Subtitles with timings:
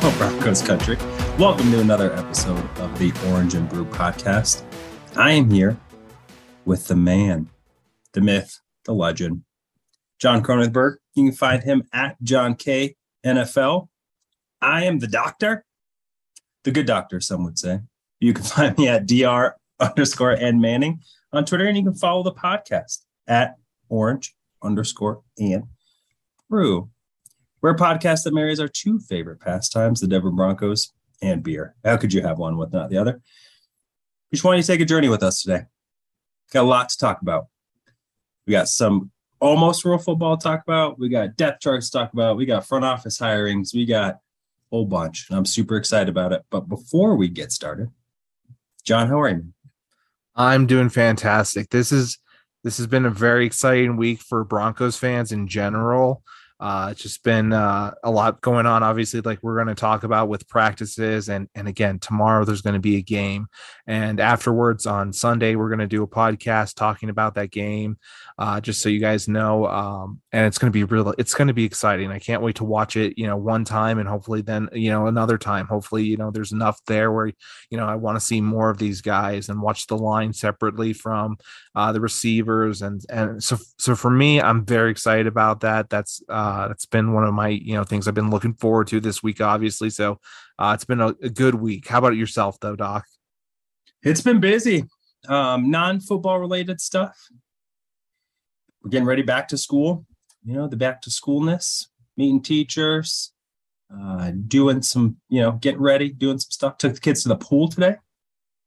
[0.00, 0.96] Hello, Broncos country.
[1.40, 4.62] Welcome to another episode of the Orange and Brew podcast.
[5.16, 5.76] I am here
[6.64, 7.48] with the man,
[8.12, 9.42] the myth, the legend,
[10.20, 10.98] John Cronenberg.
[11.14, 12.94] You can find him at John K
[13.26, 13.88] NFL.
[14.62, 15.64] I am the doctor,
[16.62, 17.80] the good doctor, some would say.
[18.20, 22.22] You can find me at dr underscore and Manning on Twitter, and you can follow
[22.22, 23.56] the podcast at
[23.88, 25.64] orange underscore and
[26.48, 26.88] brew.
[27.60, 31.74] We're a podcast that marries our two favorite pastimes, the Denver Broncos and beer.
[31.84, 33.20] How could you have one with not the other?
[34.30, 35.62] We just want you to take a journey with us today.
[36.52, 37.46] Got a lot to talk about.
[38.46, 40.98] We got some almost real football to talk about.
[40.98, 42.36] We got depth charts to talk about.
[42.36, 43.74] We got front office hirings.
[43.74, 44.20] We got a
[44.70, 45.26] whole bunch.
[45.28, 46.44] And I'm super excited about it.
[46.50, 47.90] But before we get started,
[48.84, 49.52] John, how are you?
[50.36, 51.70] I'm doing fantastic.
[51.70, 52.18] This is
[52.62, 56.22] this has been a very exciting week for Broncos fans in general.
[56.60, 58.82] Uh, it's just been uh, a lot going on.
[58.82, 62.74] Obviously, like we're going to talk about with practices, and and again tomorrow there's going
[62.74, 63.46] to be a game,
[63.86, 67.96] and afterwards on Sunday we're going to do a podcast talking about that game,
[68.38, 69.66] uh, just so you guys know.
[69.66, 71.14] Um, and it's going to be real.
[71.16, 72.10] It's going to be exciting.
[72.10, 73.16] I can't wait to watch it.
[73.16, 75.66] You know, one time and hopefully then you know another time.
[75.66, 77.32] Hopefully, you know there's enough there where
[77.70, 80.92] you know I want to see more of these guys and watch the line separately
[80.92, 81.36] from
[81.78, 85.88] uh, the receivers, and and so so for me, I'm very excited about that.
[85.88, 88.98] That's uh, that's been one of my you know things I've been looking forward to
[88.98, 89.88] this week, obviously.
[89.90, 90.18] So
[90.58, 91.86] uh, it's been a, a, good week.
[91.86, 93.04] How about yourself, though, Doc?
[94.02, 94.86] It's been busy.
[95.28, 97.16] Um, non-football related stuff.
[98.82, 100.04] We're getting ready back to school.
[100.44, 101.86] You know, the back to schoolness,
[102.16, 103.32] meeting teachers,
[103.96, 106.78] uh, doing some, you know, getting ready, doing some stuff.
[106.78, 107.98] Took the kids to the pool today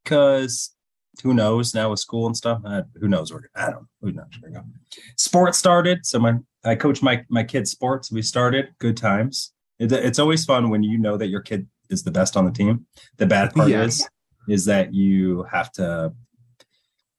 [0.06, 0.74] because
[1.24, 2.62] who knows now with school and stuff.
[2.66, 3.32] Uh, who knows?
[3.32, 3.88] Where I don't.
[4.02, 4.30] Who knows?
[4.40, 4.64] Where go.
[5.18, 8.12] Sports started, so my I coach my my kids sports.
[8.12, 9.54] We started good times.
[9.80, 12.52] It, it's always fun when you know that your kid is the best on the
[12.52, 12.86] team.
[13.18, 13.84] The bad part yeah.
[13.84, 14.08] is
[14.48, 16.14] is that you have to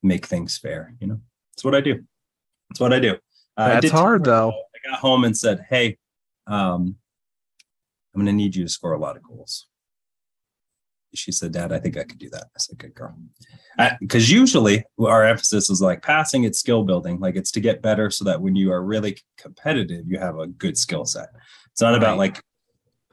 [0.03, 0.95] make things fair.
[1.01, 1.21] You know,
[1.53, 2.03] it's what I do.
[2.71, 3.17] It's what I do.
[3.57, 4.51] Uh, That's I hard though.
[4.51, 5.99] I got home and said, "Hey,
[6.47, 6.97] um,
[8.15, 9.67] I'm going to need you to score a lot of goals."
[11.15, 12.45] She said, Dad, I think I could do that.
[12.45, 13.15] I said, Good girl.
[14.00, 18.11] Because usually our emphasis is like passing, it's skill building, like it's to get better
[18.11, 21.28] so that when you are really competitive, you have a good skill set.
[21.71, 21.99] It's not right.
[21.99, 22.43] about like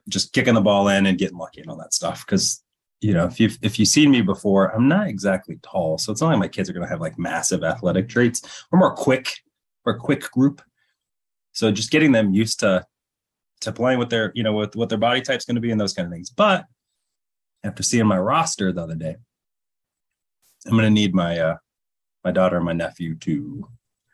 [0.07, 2.25] just kicking the ball in and getting lucky and all that stuff.
[2.25, 2.63] Because
[3.01, 6.21] you know, if you've if you've seen me before, I'm not exactly tall, so it's
[6.21, 8.41] not like my kids are going to have like massive athletic traits.
[8.71, 9.31] We're more quick.
[9.85, 10.61] We're a quick group,
[11.53, 12.85] so just getting them used to
[13.61, 15.79] to playing with their you know with what their body type's going to be and
[15.79, 16.29] those kind of things.
[16.29, 16.65] But
[17.63, 19.15] after seeing my roster the other day,
[20.65, 21.57] I'm going to need my uh,
[22.23, 23.67] my daughter and my nephew to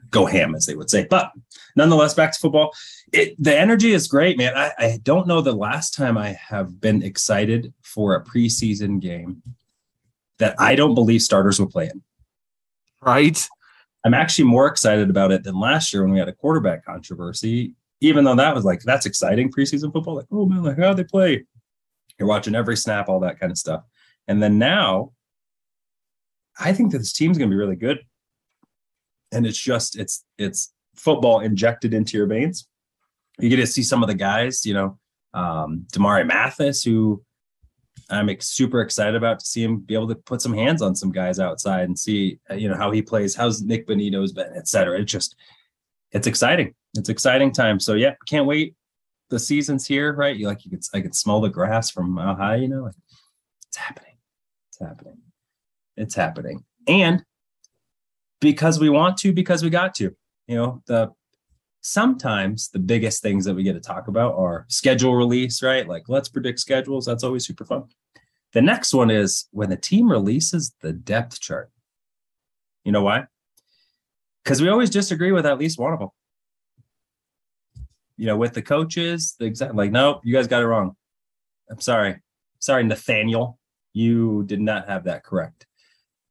[0.09, 1.05] go ham, as they would say.
[1.09, 1.31] But
[1.75, 2.73] nonetheless, back to football.
[3.11, 4.55] It, the energy is great, man.
[4.55, 9.41] I, I don't know the last time I have been excited for a preseason game
[10.37, 12.01] that I don't believe starters will play in.
[13.01, 13.47] Right.
[14.03, 17.73] I'm actually more excited about it than last year when we had a quarterback controversy.
[18.01, 21.03] Even though that was like that's exciting preseason football, like oh man, like how they
[21.03, 21.43] play.
[22.17, 23.83] You're watching every snap, all that kind of stuff.
[24.27, 25.11] And then now,
[26.59, 27.99] I think that this team's going to be really good.
[29.31, 32.67] And it's just it's it's football injected into your veins.
[33.37, 34.97] You get to see some of the guys, you know,
[35.33, 37.21] um, Damarri Mathis, who
[38.09, 41.11] I'm super excited about to see him be able to put some hands on some
[41.11, 44.67] guys outside and see, uh, you know, how he plays, how's Nik Bonitto's been, et
[44.67, 44.99] cetera.
[45.01, 45.35] It's just,
[46.11, 46.73] it's exciting.
[46.93, 47.79] It's exciting time.
[47.79, 48.75] So yeah, can't wait
[49.29, 50.35] the season's here, right?
[50.35, 52.95] You like you could I could smell the grass from mile high, you know, like
[53.67, 54.17] it's happening.
[54.69, 55.17] It's happening.
[55.97, 56.63] It's happening.
[56.87, 57.23] And
[58.39, 60.15] because we want to, because we got to,
[60.47, 61.11] you know, the
[61.81, 65.87] sometimes the biggest things that we get to talk about are schedule release, right?
[65.87, 67.05] Like let's predict schedules.
[67.05, 67.85] That's always super fun.
[68.53, 71.71] The next one is when the team releases the depth chart.
[72.83, 73.25] You know why?
[74.43, 76.09] Because we always disagree with at least one of them
[78.17, 80.95] you know, with the coaches, the exact like, nope, you guys got it wrong.
[81.69, 82.21] I'm sorry.
[82.59, 83.59] Sorry, Nathaniel,
[83.93, 85.67] you did not have that correct.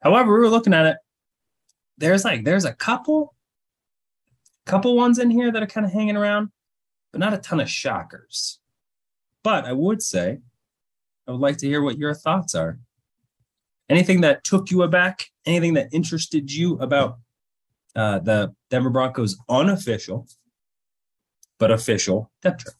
[0.00, 0.96] However, we were looking at it.
[1.96, 3.34] There's like there's a couple,
[4.66, 6.50] couple ones in here that are kind of hanging around,
[7.12, 8.58] but not a ton of shockers.
[9.42, 10.38] But I would say,
[11.26, 12.78] I would like to hear what your thoughts are.
[13.88, 15.26] Anything that took you aback?
[15.46, 17.18] Anything that interested you about
[17.94, 20.26] uh, the Denver Broncos unofficial,
[21.64, 22.76] but official depth chart?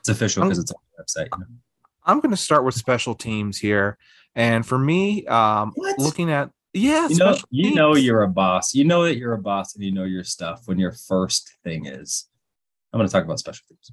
[0.00, 1.28] It's official because it's on the website.
[1.32, 1.46] You know?
[2.04, 3.96] I'm going to start with special teams here,
[4.34, 8.74] and for me, um, looking at yeah, You know, you know you're a boss.
[8.74, 11.86] You know that you're a boss, and you know your stuff when your first thing
[11.86, 12.26] is.
[12.92, 13.92] I'm going to talk about special teams.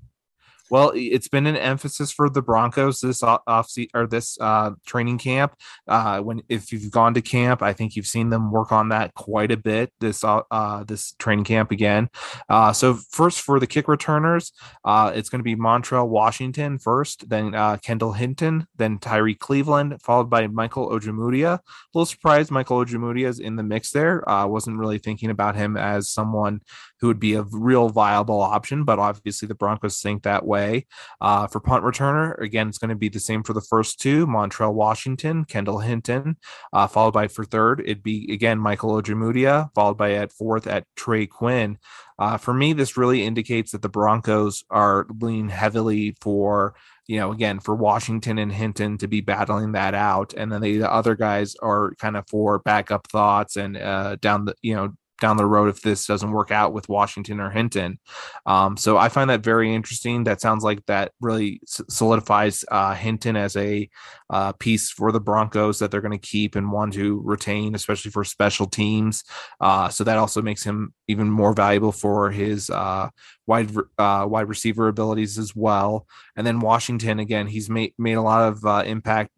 [0.71, 5.53] Well, it's been an emphasis for the Broncos this off or this uh, training camp.
[5.87, 9.13] Uh, when if you've gone to camp, I think you've seen them work on that
[9.13, 12.09] quite a bit this uh, uh, this training camp again.
[12.49, 14.51] Uh, so first for the kick returners,
[14.83, 17.51] uh, it's going to be Montrell Washington first, then
[17.81, 21.59] Kendall Hinton, then Tyree Cleveland, followed by Michael Ojemudia.
[21.59, 21.61] A
[21.93, 24.23] little surprised Michael Ojemudia is in the mix there.
[24.27, 26.61] Wasn't really thinking about him as someone
[26.99, 30.85] who would be a real viable option, but obviously the Broncos think that way.
[31.21, 34.25] Uh, for punt returner, again, it's going to be the same for the first two
[34.25, 36.37] Montrell Washington, Kendall Hinton,
[36.73, 40.85] uh, followed by for third, it'd be again Michael Ojemudia, followed by at fourth at
[40.95, 41.77] Trey Quinn.
[42.17, 46.75] Uh, for me, this really indicates that the Broncos are leaning heavily for
[47.07, 50.33] you know, again, for Washington and Hinton to be battling that out.
[50.33, 54.45] And then the, the other guys are kind of for backup thoughts and uh, down
[54.45, 57.99] the, you know, down the road if this doesn't work out with Washington or Hinton.
[58.45, 60.23] Um, so I find that very interesting.
[60.23, 63.89] That sounds like that really solidifies uh, Hinton as a
[64.29, 68.11] uh, piece for the Broncos that they're going to keep and want to retain, especially
[68.11, 69.23] for special teams.
[69.59, 73.09] Uh, so that also makes him even more valuable for his uh,
[73.47, 76.07] wide uh, wide receiver abilities as well.
[76.35, 79.31] And then Washington again, he's made made a lot of uh, impact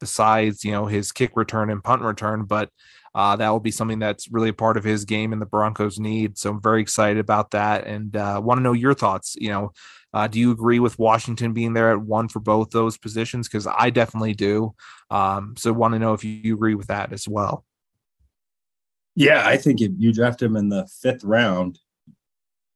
[0.00, 2.70] besides you know his kick return and punt return, but
[3.14, 5.98] uh, that will be something that's really a part of his game and the Broncos
[5.98, 6.38] need.
[6.38, 9.36] So I'm very excited about that and uh, want to know your thoughts.
[9.38, 9.72] You know,
[10.12, 13.48] uh, do you agree with Washington being there at one for both those positions?
[13.48, 14.74] Because I definitely do.
[15.10, 17.64] Um, so want to know if you agree with that as well.
[19.16, 21.78] Yeah, I think if you draft him in the fifth round,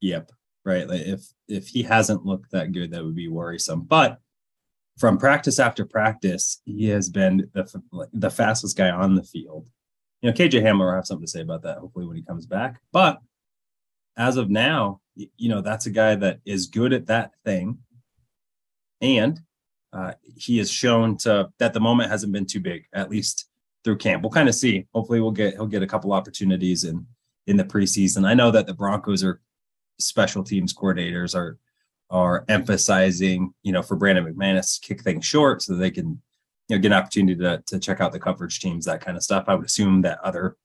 [0.01, 0.33] yep,
[0.65, 0.89] right.
[0.89, 3.83] Like if if he hasn't looked that good, that would be worrisome.
[3.83, 4.19] But
[4.99, 9.69] from practice after practice, he has been the the fastest guy on the field.
[10.25, 12.47] You know, KJ Hamler will have something to say about that hopefully when he comes
[12.47, 12.81] back.
[12.93, 13.21] But
[14.17, 17.77] as of now, you know, that's a guy that is good at that thing,
[19.03, 19.39] and
[19.93, 23.51] uh, he has shown to that the moment hasn't been too big, at least
[23.85, 24.23] through camp.
[24.23, 24.87] We'll kind of see.
[24.95, 27.07] Hopefully, we'll get he'll get a couple opportunities in
[27.47, 28.27] in the preseason.
[28.27, 29.43] I know that the Broncos are
[30.01, 31.59] special teams coordinators are
[32.09, 36.23] are emphasizing, you know, for Brandon McManus, kick things short so they can,
[36.69, 39.23] you know, get an opportunity to to check out the coverage teams, that kind of
[39.23, 39.45] stuff.
[39.49, 40.57] I would assume that other,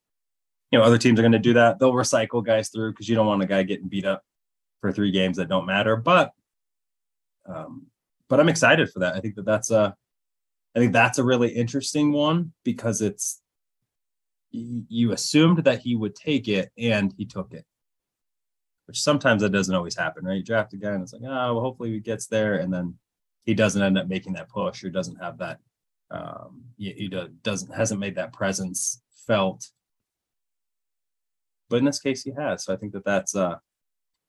[0.71, 1.79] you know, other teams are going to do that.
[1.79, 4.23] They'll recycle guys through because you don't want a guy getting beat up
[4.81, 5.95] for three games that don't matter.
[5.95, 6.31] But,
[7.45, 7.87] um,
[8.29, 9.15] but I'm excited for that.
[9.15, 9.95] I think that that's a,
[10.75, 13.41] I think that's a really interesting one because it's
[14.51, 17.65] you assumed that he would take it and he took it
[18.89, 20.37] which sometimes that doesn't always happen, right?
[20.37, 22.95] You draft a guy and it's like, oh, well, hopefully he gets there, and then
[23.45, 25.59] he doesn't end up making that push or doesn't have that,
[26.11, 29.69] um, he, he doesn't hasn't made that presence felt.
[31.69, 32.63] But in this case, he has.
[32.63, 33.57] So I think that that's uh,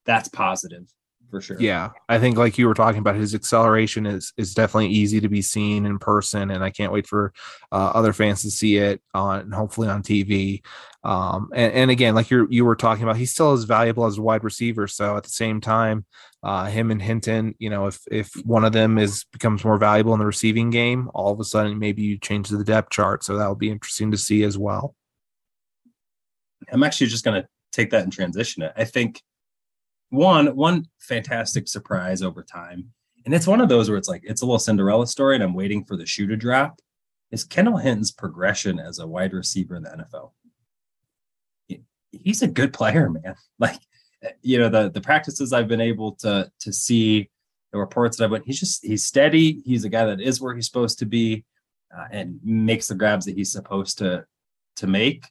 [0.05, 0.93] that's positive
[1.31, 1.57] for sure.
[1.61, 5.29] Yeah, I think like you were talking about, his acceleration is is definitely easy to
[5.29, 7.33] be seen in person, and I can't wait for
[7.71, 10.63] uh, other fans to see it on hopefully on TV.
[11.03, 14.19] Um, and, and again, like you you were talking about, he's still as valuable as
[14.19, 14.87] a wide receiver.
[14.87, 16.05] So at the same time,
[16.43, 20.13] uh, him and Hinton, you know, if if one of them is becomes more valuable
[20.15, 23.25] in the receiving game, all of a sudden maybe you change the depth chart.
[23.25, 24.95] So that will be interesting to see as well.
[26.73, 28.73] I'm actually just going to take that and transition it.
[28.77, 29.23] I think
[30.11, 32.91] one one fantastic surprise over time,
[33.25, 35.55] and it's one of those where it's like it's a little Cinderella story, and I'm
[35.55, 36.81] waiting for the shoe to drop.
[37.31, 40.33] Is Kendall Hinton's progression as a wide receiver in the NFL?
[42.11, 43.35] He's a good player, man.
[43.59, 43.81] Like
[44.43, 47.31] you know the the practices I've been able to to see,
[47.73, 48.43] the reports that I've been.
[48.45, 49.63] He's just he's steady.
[49.65, 51.45] He's a guy that is where he's supposed to be,
[51.97, 54.25] uh, and makes the grabs that he's supposed to
[54.77, 55.25] to make.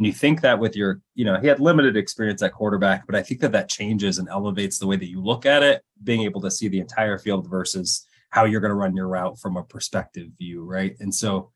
[0.00, 3.14] And you think that with your, you know, he had limited experience at quarterback, but
[3.14, 6.22] I think that that changes and elevates the way that you look at it, being
[6.22, 9.58] able to see the entire field versus how you're going to run your route from
[9.58, 10.96] a perspective view, right?
[11.00, 11.50] And so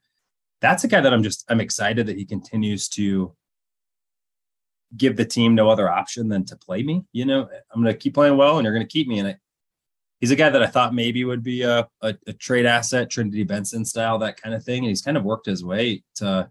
[0.61, 3.35] that's a guy that I'm just I'm excited that he continues to
[4.95, 7.07] give the team no other option than to play me.
[7.13, 9.25] You know, I'm going to keep playing well, and you're going to keep me in
[9.27, 9.39] it.
[10.21, 13.45] he's a guy that I thought maybe would be a, a, a trade asset, Trinity
[13.45, 14.79] Benson style, that kind of thing.
[14.85, 16.51] And he's kind of worked his way to,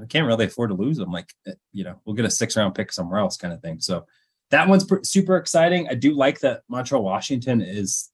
[0.00, 1.10] we can't really afford to lose them.
[1.10, 3.80] Like, eh, you know, we'll get a six round pick somewhere else kind of thing.
[3.80, 4.06] So
[4.50, 5.88] that one's super exciting.
[5.88, 8.10] I do like that Montrell Washington is,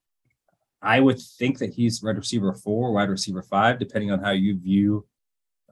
[0.82, 4.58] I would think that he's wide receiver four, wide receiver five, depending on how you
[4.58, 5.06] view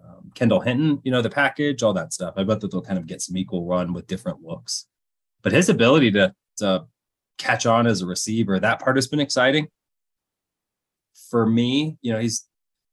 [0.03, 2.35] um, Kendall Hinton, you know, the package, all that stuff.
[2.37, 4.87] I bet that they'll kind of get some equal run with different looks.
[5.43, 6.87] But his ability to, to
[7.39, 9.69] catch on as a receiver, that part has been exciting.
[11.31, 12.47] For me, you know, he's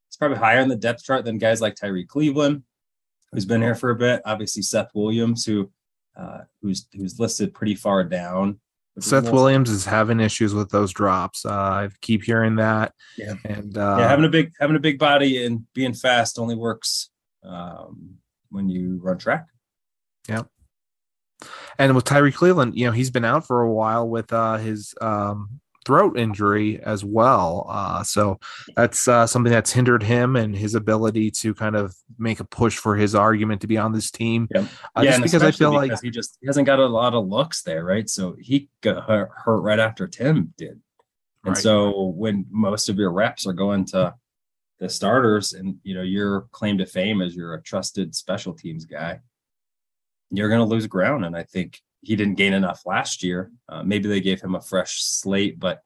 [0.07, 2.63] he's probably higher in the depth chart than guys like Tyree Cleveland,
[3.35, 4.21] who's been here for a bit.
[4.25, 5.71] Obviously, Seth Williams, who
[6.15, 8.59] uh, who's who's listed pretty far down.
[8.99, 11.45] Seth Williams is having issues with those drops.
[11.45, 12.93] Uh, I keep hearing that.
[13.17, 16.55] Yeah, and uh, yeah, having a big having a big body and being fast only
[16.55, 17.09] works
[17.43, 18.15] um,
[18.49, 19.47] when you run track.
[20.29, 20.43] Yeah.
[21.77, 24.95] And with Tyree Cleveland, you know, he's been out for a while with uh, his
[25.01, 27.67] um, throat injury as well.
[27.69, 28.39] Uh, so
[28.75, 32.77] that's uh, something that's hindered him and his ability to kind of make a push
[32.77, 34.47] for his argument to be on this team.
[34.53, 36.85] Yeah, uh, yeah just because I feel because like he just he hasn't got a
[36.85, 38.09] lot of looks there, right?
[38.09, 40.81] So he got hurt, hurt right after Tim did,
[41.43, 41.57] and Right.
[41.57, 44.15] so when most of your reps are going to
[44.79, 48.85] the starters, and you know your claim to fame is you're a trusted special teams
[48.85, 49.19] guy,
[50.31, 51.23] you're going to lose ground.
[51.23, 53.51] And I think he didn't gain enough last year.
[53.67, 55.81] Uh, maybe they gave him a fresh slate, but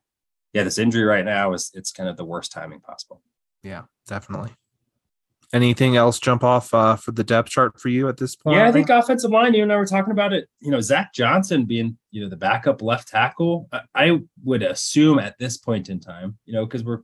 [0.54, 3.22] yeah, this injury right now is it's kind of the worst timing possible.
[3.64, 4.52] yeah, definitely.
[5.52, 8.58] Anything else jump off uh, for the depth chart for you at this point?
[8.58, 9.56] Yeah, I think offensive line.
[9.56, 10.48] You and I were talking about it.
[10.60, 13.68] You know, Zach Johnson being you know the backup left tackle.
[13.72, 17.02] I, I would assume at this point in time, you know, because we're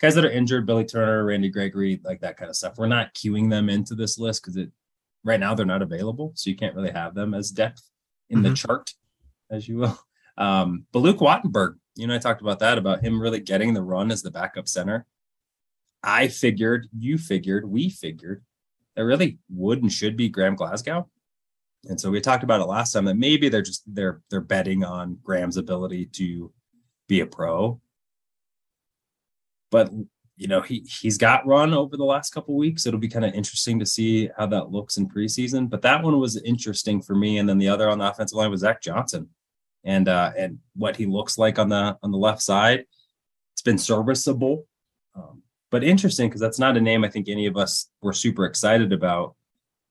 [0.00, 2.78] guys that are injured, Billy Turner, Randy Gregory, like that kind of stuff.
[2.78, 4.70] We're not queuing them into this list because it
[5.22, 7.82] right now they're not available, so you can't really have them as depth
[8.32, 8.56] in the Mhm.
[8.56, 8.94] chart,
[9.50, 9.98] as you will.
[10.38, 13.82] Um, but Luke Wattenberg, you know, I talked about that about him really getting the
[13.82, 15.04] run as the backup center.
[16.02, 18.42] I figured, you figured, we figured
[18.96, 21.10] that really would and should be Graham Glasgow.
[21.84, 24.82] And so we talked about it last time that maybe they're just they're they're betting
[24.84, 26.50] on Graham's ability to
[27.08, 27.78] be a pro.
[29.70, 29.92] But
[30.42, 32.84] you know, he he's got run over the last couple weeks.
[32.84, 35.70] It'll be kind of interesting to see how that looks in preseason.
[35.70, 37.38] But that one was interesting for me.
[37.38, 39.28] And then the other on the offensive line was Zach Johnson
[39.84, 42.86] and uh and what he looks like on the on the left side.
[43.52, 44.66] It's been serviceable.
[45.14, 48.44] Um, but interesting because that's not a name I think any of us were super
[48.44, 49.36] excited about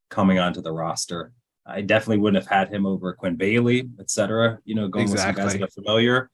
[0.09, 1.31] coming onto the roster.
[1.65, 5.21] I definitely wouldn't have had him over Quinn Bailey, et cetera, you know, going with
[5.21, 6.29] some guys that are familiar.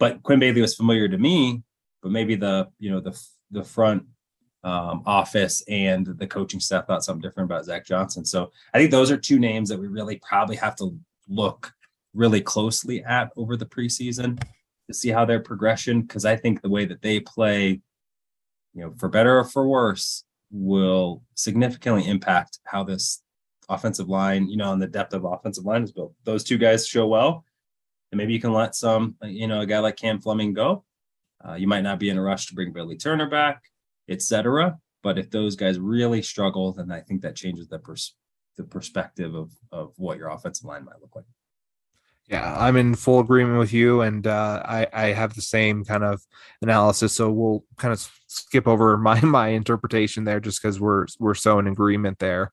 [0.00, 1.62] But Quinn Bailey was familiar to me,
[2.02, 3.12] but maybe the, you know, the
[3.50, 4.04] the front
[4.62, 8.24] um, office and the coaching staff thought something different about Zach Johnson.
[8.24, 10.96] So I think those are two names that we really probably have to
[11.28, 11.72] look
[12.14, 14.42] really closely at over the preseason
[14.88, 17.80] to see how their progression, because I think the way that they play,
[18.74, 23.22] you know, for better or for worse, will significantly impact how this
[23.68, 26.12] offensive line, you know, and the depth of offensive line is built.
[26.24, 27.44] Those two guys show well,
[28.10, 30.84] and maybe you can let some, you know, a guy like Cam Fleming go.
[31.46, 33.62] Uh, you might not be in a rush to bring Billy Turner back,
[34.08, 34.78] etc.
[35.02, 38.16] But if those guys really struggle, then I think that changes the pers-
[38.56, 41.24] the perspective of of what your offensive line might look like.
[42.28, 46.04] Yeah, I'm in full agreement with you, and uh, I I have the same kind
[46.04, 46.22] of
[46.62, 47.12] analysis.
[47.12, 51.58] So we'll kind of skip over my my interpretation there, just because we're we're so
[51.58, 52.52] in agreement there.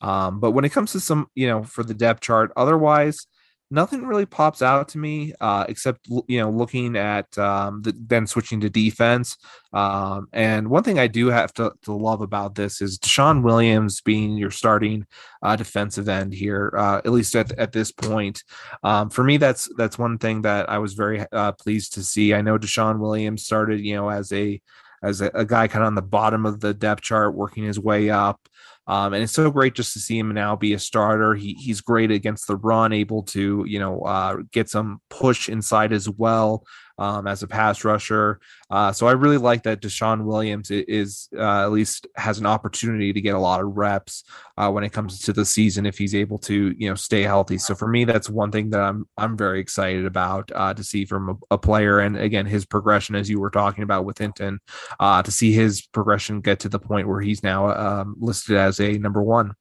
[0.00, 3.26] Um, but when it comes to some, you know, for the depth chart, otherwise,
[3.70, 8.26] nothing really pops out to me uh, except you know looking at um, the, then
[8.26, 9.36] switching to defense.
[9.72, 14.00] Um, and one thing I do have to, to love about this is DeShawn Williams
[14.00, 15.06] being your starting
[15.42, 18.44] uh, defensive end here, uh, at least at, at this point.
[18.82, 22.34] Um, for me, that's that's one thing that I was very uh, pleased to see.
[22.34, 24.60] I know DeShawn Williams started, you know, as a
[25.02, 27.78] as a, a guy kind of on the bottom of the depth chart, working his
[27.78, 28.40] way up.
[28.86, 31.34] Um, and it's so great just to see him now be a starter.
[31.34, 35.92] He he's great against the run, able to you know uh, get some push inside
[35.92, 36.64] as well.
[36.96, 38.38] Um, as a pass rusher.
[38.70, 43.12] Uh, so I really like that DeShawn Williams is uh, at least has an opportunity
[43.12, 44.22] to get a lot of reps
[44.56, 47.58] uh, when it comes to the season if he's able to you know stay healthy.
[47.58, 51.04] So for me, that's one thing that I'm I'm very excited about uh, to see
[51.04, 54.60] from a, a, player, and again his progression as you were talking about with Hinton,
[55.00, 58.80] uh, to see his progression get to the point where he's now um, listed as
[58.80, 59.54] a number one.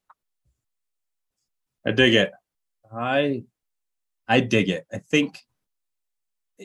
[1.85, 2.31] I dig it.
[2.95, 3.43] I
[4.27, 4.85] I dig it.
[4.91, 5.39] I think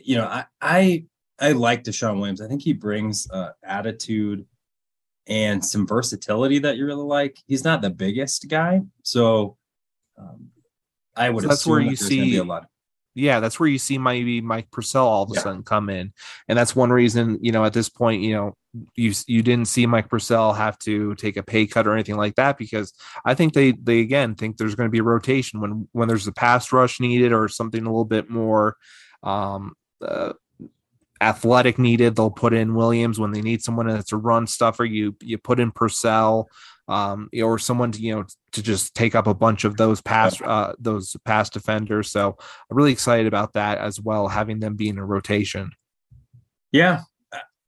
[0.05, 1.05] you know, I I
[1.41, 2.41] I like DeShawn Williams.
[2.41, 4.47] I think he brings uh, attitude
[5.29, 7.39] and some versatility that you really like.
[7.47, 9.57] He's not the biggest guy, so
[10.19, 10.49] um,
[11.17, 11.43] I would.
[11.43, 12.67] So that's where you see a lot.
[13.15, 15.41] Yeah, that's where you see maybe Mike Purcell all of a yeah.
[15.41, 16.13] sudden come in,
[16.49, 17.39] and that's one reason.
[17.43, 18.55] You know, at this point, you know,
[18.95, 22.37] you you didn't see Mike Purcell have to take a pay cut or anything like
[22.37, 22.93] that because
[23.25, 26.27] I think they they again think there's going to be a rotation when when there's
[26.27, 28.77] a pass rush needed or something a little bit more
[29.23, 30.33] um, uh,
[31.21, 32.17] athletic needed.
[32.17, 34.85] They'll put in Williams when they need someone that's a run stuffer.
[34.85, 36.49] You you put in Purcell,
[36.87, 40.41] um, or someone to you know to just take up a bunch of those pass
[40.41, 42.11] uh, those pass defenders.
[42.11, 42.37] So
[42.71, 45.71] I'm really excited about that as well, having them be in a rotation.
[46.73, 47.03] Yeah,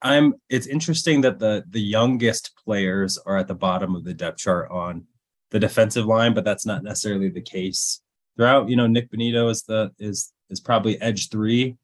[0.03, 0.35] I'm.
[0.49, 4.71] It's interesting that the the youngest players are at the bottom of the depth chart
[4.71, 5.07] on
[5.51, 8.01] the defensive line, but that's not necessarily the case
[8.37, 8.69] throughout.
[8.69, 11.77] You know, Nik Bonitto is the is is probably edge three,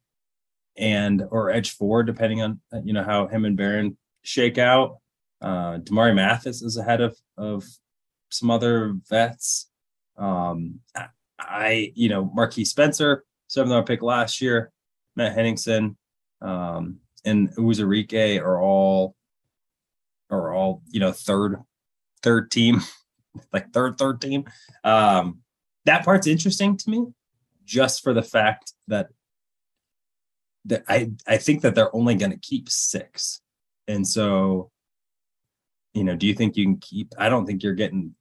[0.77, 4.99] and or edge four, depending on you know how him and Baron shake out.
[5.41, 7.65] Uh, Damarri Mathis is ahead of of
[8.31, 9.69] some other vets.
[10.17, 10.81] Um,
[11.39, 14.73] I you know Marquiss Spencer, seventh round pick last year,
[15.15, 15.97] Matt Henningsen,
[16.41, 19.15] um, and Uwazurike are all
[20.31, 21.57] are all you know third
[22.23, 22.81] third team,
[23.53, 24.45] like third third team.
[24.85, 25.41] Um,
[25.85, 27.07] that part's interesting to me,
[27.65, 29.09] just for the fact that
[30.89, 33.41] I I think that they're only going to keep six,
[33.89, 34.71] and so
[35.95, 37.13] you know, do you think you can keep?
[37.19, 38.15] I don't think you're getting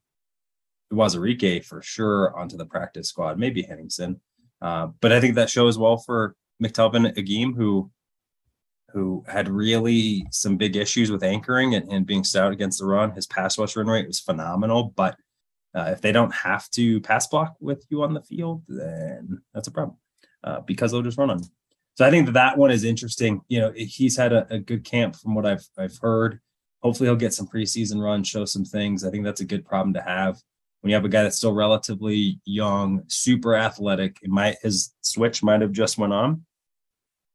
[0.93, 3.37] Wazirike for sure onto the practice squad.
[3.37, 4.21] Maybe Henningsen,
[4.61, 7.91] uh, but I think that shows well for McTelvin Agim, who
[8.91, 13.11] who had really some big issues with anchoring and, and being stout against the run.
[13.11, 15.17] His pass rush run rate was phenomenal, but
[15.75, 19.67] uh, if they don't have to pass block with you on the field, then that's
[19.67, 19.97] a problem
[20.45, 21.39] uh, because they'll just run on.
[21.39, 21.49] You.
[21.95, 23.41] So I think that that one is interesting.
[23.47, 26.39] You know, he's had a, a, good camp from what I've I've heard.
[26.83, 29.05] Hopefully, he'll get some preseason run, show some things.
[29.05, 30.37] I think that's a good problem to have
[30.81, 34.19] when you have a guy that's still relatively young, super athletic.
[34.21, 36.45] It might his switch might have just went on.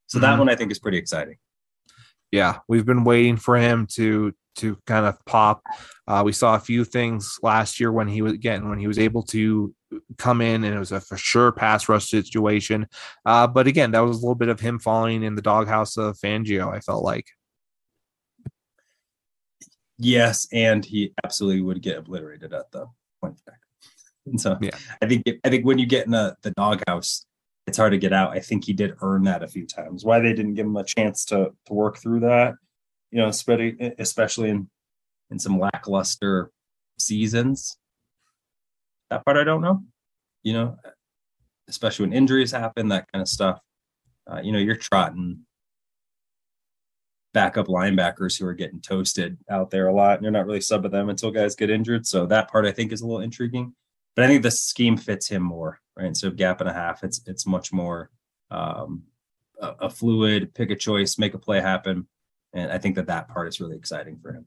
[0.06, 0.26] So mm-hmm.
[0.26, 1.36] that one I think is pretty exciting.
[2.30, 5.62] Yeah, we've been waiting for him to to kind of pop.
[6.06, 8.98] Uh, we saw a few things last year when he was again when he was
[8.98, 9.74] able to
[10.18, 12.86] come in and it was a for sure pass rush situation.
[13.24, 16.16] Uh, but again, that was a little bit of him falling in the doghouse of
[16.18, 16.72] Fangio.
[16.72, 17.26] I felt like.
[19.98, 22.86] Yes, and he absolutely would get obliterated at the
[23.20, 23.58] point back.
[24.26, 27.26] And so, yeah, I think I think when you get in the the doghouse,
[27.66, 28.30] it's hard to get out.
[28.30, 30.04] I think he did earn that a few times.
[30.04, 32.54] Why they didn't give him a chance to to work through that,
[33.10, 34.68] you know, especially especially in
[35.30, 36.50] in some lackluster
[36.98, 37.76] seasons.
[39.10, 39.82] That part I don't know.
[40.42, 40.76] You know,
[41.68, 43.60] especially when injuries happen, that kind of stuff.
[44.26, 45.40] Uh, you know, you're trotting
[47.32, 50.84] backup linebackers who are getting toasted out there a lot, and you're not really sub
[50.84, 52.06] subbing them until guys get injured.
[52.06, 53.74] So that part I think is a little intriguing.
[54.16, 56.16] But I think the scheme fits him more right?
[56.16, 58.10] So gap and a half, it's it's much more
[58.50, 59.04] um,
[59.60, 62.06] a, a fluid, pick a choice, make a play happen,
[62.52, 64.46] and I think that that part is really exciting for him.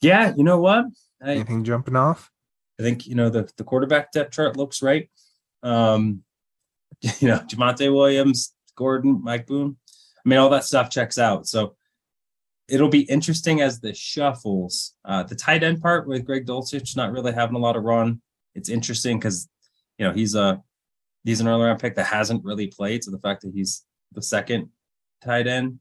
[0.00, 0.86] Yeah, you know what?
[1.22, 2.30] I, Anything jumping off?
[2.78, 5.08] I think you know the the quarterback depth chart looks right.
[5.62, 6.22] Um,
[7.00, 9.76] you know, Javonte Williams, Gordon, Mike Boone.
[10.24, 11.46] I mean, all that stuff checks out.
[11.46, 11.76] So
[12.68, 14.94] it'll be interesting as the shuffles.
[15.04, 18.22] Uh, the tight end part with Greg Dulcich not really having a lot of run.
[18.54, 19.48] It's interesting because
[19.98, 20.62] you know, he's a
[21.24, 23.04] he's an early round pick that hasn't really played.
[23.04, 24.70] So the fact that he's the second
[25.22, 25.78] tight end,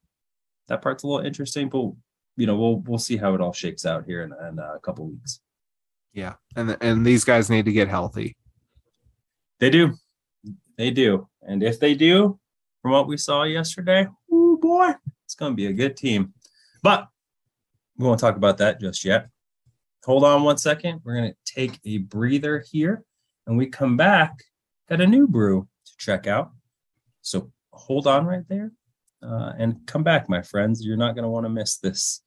[0.67, 1.69] that part's a little interesting.
[1.69, 1.91] But
[2.37, 5.07] you know, we'll we'll see how it all shakes out here in, in a couple
[5.07, 5.39] weeks.
[6.13, 8.37] Yeah, and and these guys need to get healthy.
[9.59, 9.93] They do,
[10.77, 12.39] they do, and if they do,
[12.81, 14.91] from what we saw yesterday, oh boy,
[15.25, 16.33] it's going to be a good team.
[16.83, 17.07] But
[17.97, 19.29] we won't talk about that just yet.
[20.05, 21.01] Hold on one second.
[21.03, 23.03] We're going to take a breather here
[23.47, 24.33] and we come back,
[24.89, 26.51] got a new brew to check out.
[27.21, 28.73] So hold on right there
[29.21, 30.85] uh, and come back, my friends.
[30.85, 32.21] You're not going to want to miss this.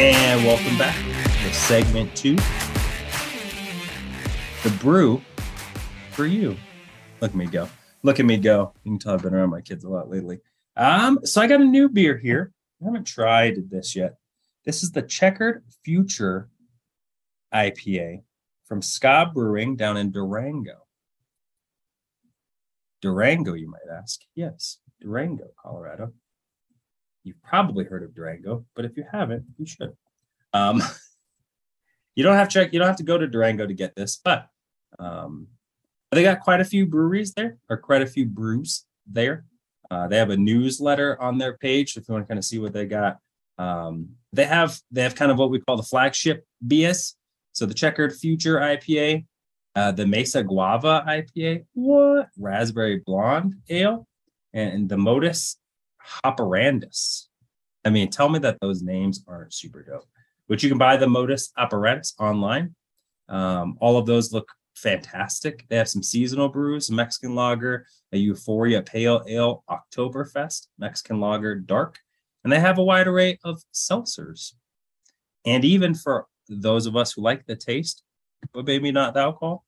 [0.00, 2.36] And welcome back to segment two.
[4.62, 5.20] The brew
[6.12, 6.56] for you.
[7.20, 7.68] Look at me go.
[8.04, 8.72] Look at me go.
[8.84, 10.38] You can tell I've been around my kids a lot lately.
[10.76, 12.52] Um, so I got a new beer here.
[12.80, 14.14] I haven't tried this yet.
[14.64, 16.48] This is the Checkered Future
[17.52, 18.22] IPA
[18.66, 20.86] from Ska Brewing down in Durango.
[23.02, 24.20] Durango, you might ask.
[24.36, 26.12] Yes, Durango, Colorado.
[27.24, 29.92] You've probably heard of Durango, but if you haven't, you should.
[30.52, 30.82] Um,
[32.14, 32.72] you don't have to check.
[32.72, 34.48] You don't have to go to Durango to get this, but
[34.98, 35.48] um,
[36.10, 39.44] they got quite a few breweries there, or quite a few brews there.
[39.90, 42.58] Uh, they have a newsletter on their page if you want to kind of see
[42.58, 43.18] what they got.
[43.58, 47.14] Um, they have they have kind of what we call the flagship BS.
[47.52, 49.26] So the Checkered Future IPA,
[49.74, 54.06] uh, the Mesa Guava IPA, what Raspberry Blonde Ale,
[54.52, 55.56] and, and the Modus
[56.24, 57.26] Operandus.
[57.84, 60.08] I mean, tell me that those names aren't super dope.
[60.48, 62.74] But you can buy the Modus Operandus online.
[63.28, 65.66] Um, all of those look fantastic.
[65.68, 71.98] They have some seasonal brews, Mexican lager, a Euphoria Pale Ale, Oktoberfest, Mexican lager, dark,
[72.44, 74.54] and they have a wide array of seltzers.
[75.44, 78.02] And even for those of us who like the taste,
[78.54, 79.64] but maybe not the alcohol,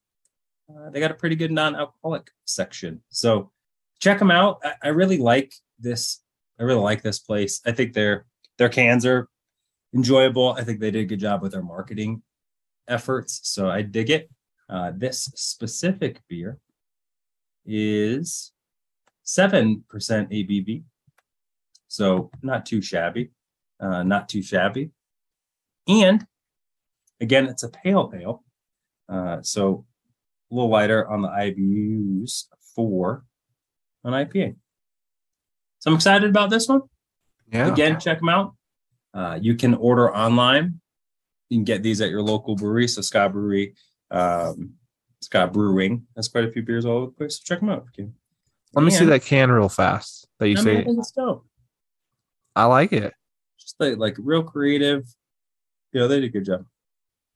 [0.70, 3.02] uh, they got a pretty good non-alcoholic section.
[3.10, 3.50] So
[3.98, 4.60] check them out.
[4.64, 6.22] I, I really like this.
[6.58, 7.60] I really like this place.
[7.66, 8.26] I think their
[8.58, 9.28] their cans are
[9.94, 10.52] enjoyable.
[10.52, 12.22] I think they did a good job with their marketing
[12.88, 13.40] efforts.
[13.44, 14.30] So I dig it.
[14.68, 16.58] Uh, this specific beer
[17.64, 18.52] is
[19.24, 20.82] 7% ABV.
[21.88, 23.30] So not too shabby.
[23.80, 24.90] Uh, not too shabby.
[25.88, 26.26] And
[27.20, 28.44] again, it's a pale ale.
[29.08, 29.86] Uh, so
[30.50, 33.24] a little lighter on the IBUs for
[34.04, 34.56] an IPA.
[35.80, 36.82] So I'm excited about this one.
[37.52, 37.72] Yeah.
[37.72, 38.54] Again, check them out.
[39.12, 40.80] Uh, you can order online.
[41.48, 42.86] You can get these at your local brewery.
[42.86, 43.74] So Ska Brewery,
[44.10, 44.74] um,
[45.20, 47.38] Ska Brewing has quite a few beers all over the place.
[47.38, 47.86] So check them out.
[47.90, 48.14] if you can.
[48.72, 50.70] Let me see that can real fast that you I say.
[50.72, 51.44] mean, I think it's dope.
[52.54, 53.12] I like it.
[53.58, 55.04] Just like, like real creative.
[55.92, 56.66] You know, they did a good job.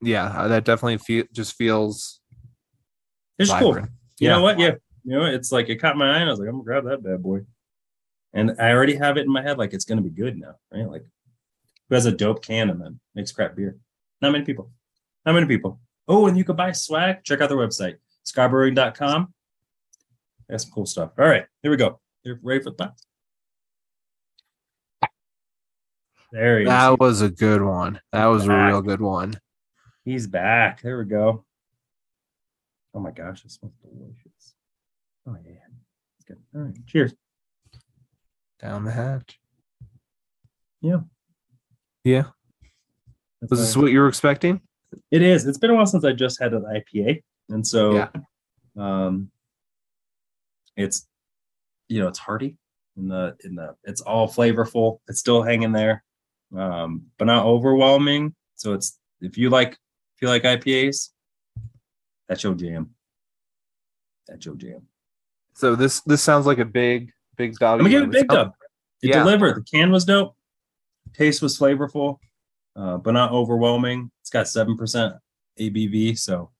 [0.01, 2.21] Yeah, uh, that definitely feel just feels
[3.37, 3.73] It's cool.
[3.73, 3.91] vibrant.
[4.19, 4.35] You Yeah.
[4.37, 4.59] know what?
[4.59, 4.75] Yeah.
[5.03, 6.85] You know, it's like it caught my eye and I was like, I'm gonna grab
[6.85, 7.41] that bad boy.
[8.35, 10.87] And I already have it in my head, like it's gonna be good now, right?
[10.87, 11.05] Like
[11.89, 13.77] who has a dope can and then makes crap beer?
[14.21, 14.71] Not many people.
[15.25, 15.79] Not many people.
[16.07, 17.23] Oh, and you could buy swag.
[17.23, 17.95] Check out their website,
[18.27, 19.33] skabrewing.com.
[20.49, 21.11] That's some cool stuff.
[21.17, 21.99] All right, here we go.
[22.23, 23.01] You're ready for the box?
[26.31, 26.69] There he is.
[26.69, 28.01] That was a good one.
[28.11, 29.39] That was a real good one.
[30.03, 30.81] He's back.
[30.81, 31.45] There we go.
[32.93, 34.55] Oh my gosh, it smells delicious.
[35.25, 35.53] Oh yeah.
[36.17, 36.37] It's good.
[36.53, 36.75] All right.
[36.87, 37.13] Cheers.
[38.61, 39.39] Down the hatch.
[40.81, 41.01] Yeah.
[42.03, 42.25] Yeah.
[43.41, 43.85] That's Was this all right.
[43.87, 44.61] what you were expecting?
[45.11, 45.45] It is.
[45.45, 47.21] It's been a while since I just had an IPA.
[47.49, 48.09] And so Yeah.
[48.77, 49.29] um
[50.77, 51.07] it's
[51.87, 52.57] you know, it's hearty
[52.97, 54.99] in the in the it's all flavorful.
[55.07, 56.03] It's still hanging there.
[56.55, 58.35] Um, but not overwhelming.
[58.55, 61.09] So it's if you like if you like IPAs,
[62.29, 62.91] that's your jam.
[64.27, 64.87] That's your jam.
[65.53, 67.79] So this this sounds like a big big dog.
[67.79, 68.53] I'm gonna give it a big dub.
[69.01, 69.19] It Yeah.
[69.23, 69.57] delivered.
[69.57, 70.35] The can was dope.
[71.13, 72.17] Taste was flavorful,
[72.75, 74.11] uh, but not overwhelming.
[74.21, 75.15] It's got seven percent
[75.59, 76.51] ABV, so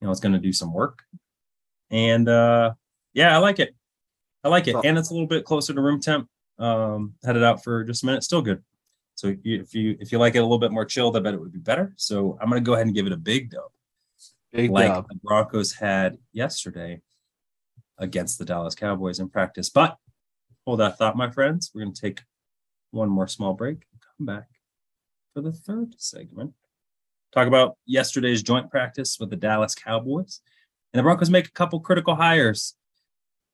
[0.00, 1.02] you know it's gonna do some work.
[1.90, 2.74] And uh,
[3.14, 3.74] yeah, I like it.
[4.44, 6.28] I like it, and it's a little bit closer to room temp.
[6.58, 8.62] Um, had it out for just a minute, still good.
[9.14, 11.20] So if you, if you if you like it a little bit more chilled, I
[11.20, 11.92] bet it would be better.
[11.96, 13.70] So I'm gonna go ahead and give it a big dub
[14.52, 15.08] Big like dub.
[15.08, 17.00] the Broncos had yesterday
[18.00, 19.70] against the Dallas Cowboys in practice.
[19.70, 19.96] But
[20.66, 21.70] hold that thought, my friends.
[21.72, 22.22] We're going to take
[22.90, 24.48] one more small break and come back
[25.32, 26.54] for the third segment.
[27.32, 30.40] Talk about yesterday's joint practice with the Dallas Cowboys.
[30.92, 32.74] And the Broncos make a couple critical hires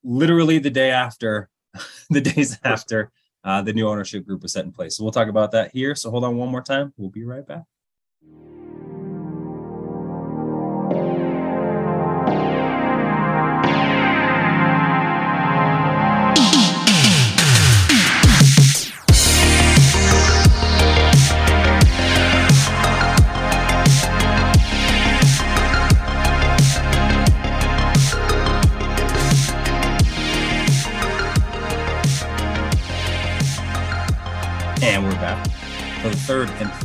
[0.03, 1.51] literally the day after,
[2.11, 3.11] the days after
[3.45, 4.97] uh, the new ownership group was set in place.
[4.97, 5.95] So we'll talk about that here.
[5.95, 6.95] So hold on one more time.
[6.97, 7.65] We'll be right back.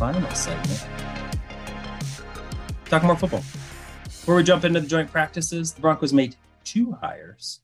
[0.01, 0.83] Final segment.
[2.85, 3.43] Talk more football.
[4.05, 7.61] Before we jump into the joint practices, the Broncos made two hires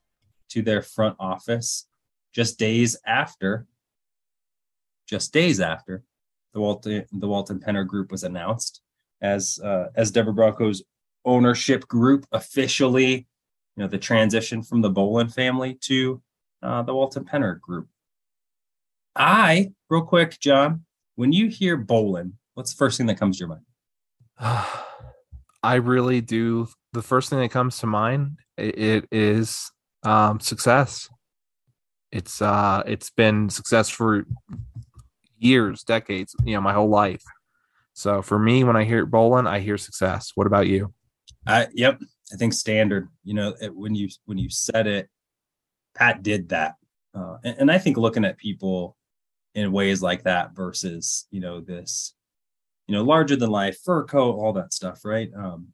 [0.49, 1.87] to their front office
[2.31, 3.65] just days after,
[5.07, 6.03] just days after
[6.53, 8.81] the Walton the Walton Penner Group was announced
[9.19, 10.83] as uh, as Denver Broncos
[11.25, 13.25] ownership group officially.
[13.75, 16.21] You know the transition from the Bowlen family to
[16.61, 17.87] uh, the Walton Penner Group.
[19.15, 20.85] I real quick, John,
[21.17, 23.65] when you hear Bowlen, what's the first thing that comes to your mind?
[25.63, 26.67] I really do.
[26.93, 29.69] The first thing that comes to mind it, is
[30.03, 31.09] um, success.
[32.11, 34.25] It's uh, it's been success for
[35.37, 37.23] years, decades, you know, my whole life.
[37.93, 40.31] So for me, when I hear Bowlen, I hear success.
[40.35, 40.93] What about you?
[41.47, 41.99] I yep,
[42.31, 43.09] I think standard.
[43.23, 45.09] You know, it, when you when you said it,
[45.95, 46.75] Pat did that,
[47.15, 48.96] uh, and, and I think looking at people
[49.57, 52.13] in ways like that versus you know this,
[52.85, 55.31] you know, larger than life fur coat, all that stuff, right?
[55.35, 55.69] Um,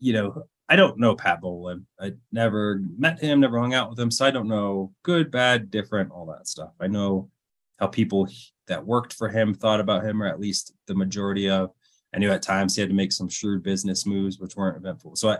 [0.00, 1.86] you know, I don't know Pat Bowlen.
[2.00, 5.70] I never met him, never hung out with him, so I don't know good, bad,
[5.70, 6.72] different, all that stuff.
[6.80, 7.30] I know
[7.78, 8.28] how people
[8.66, 11.70] that worked for him thought about him, or at least the majority of.
[12.12, 15.14] I knew at times he had to make some shrewd business moves, which weren't eventful.
[15.14, 15.38] So I,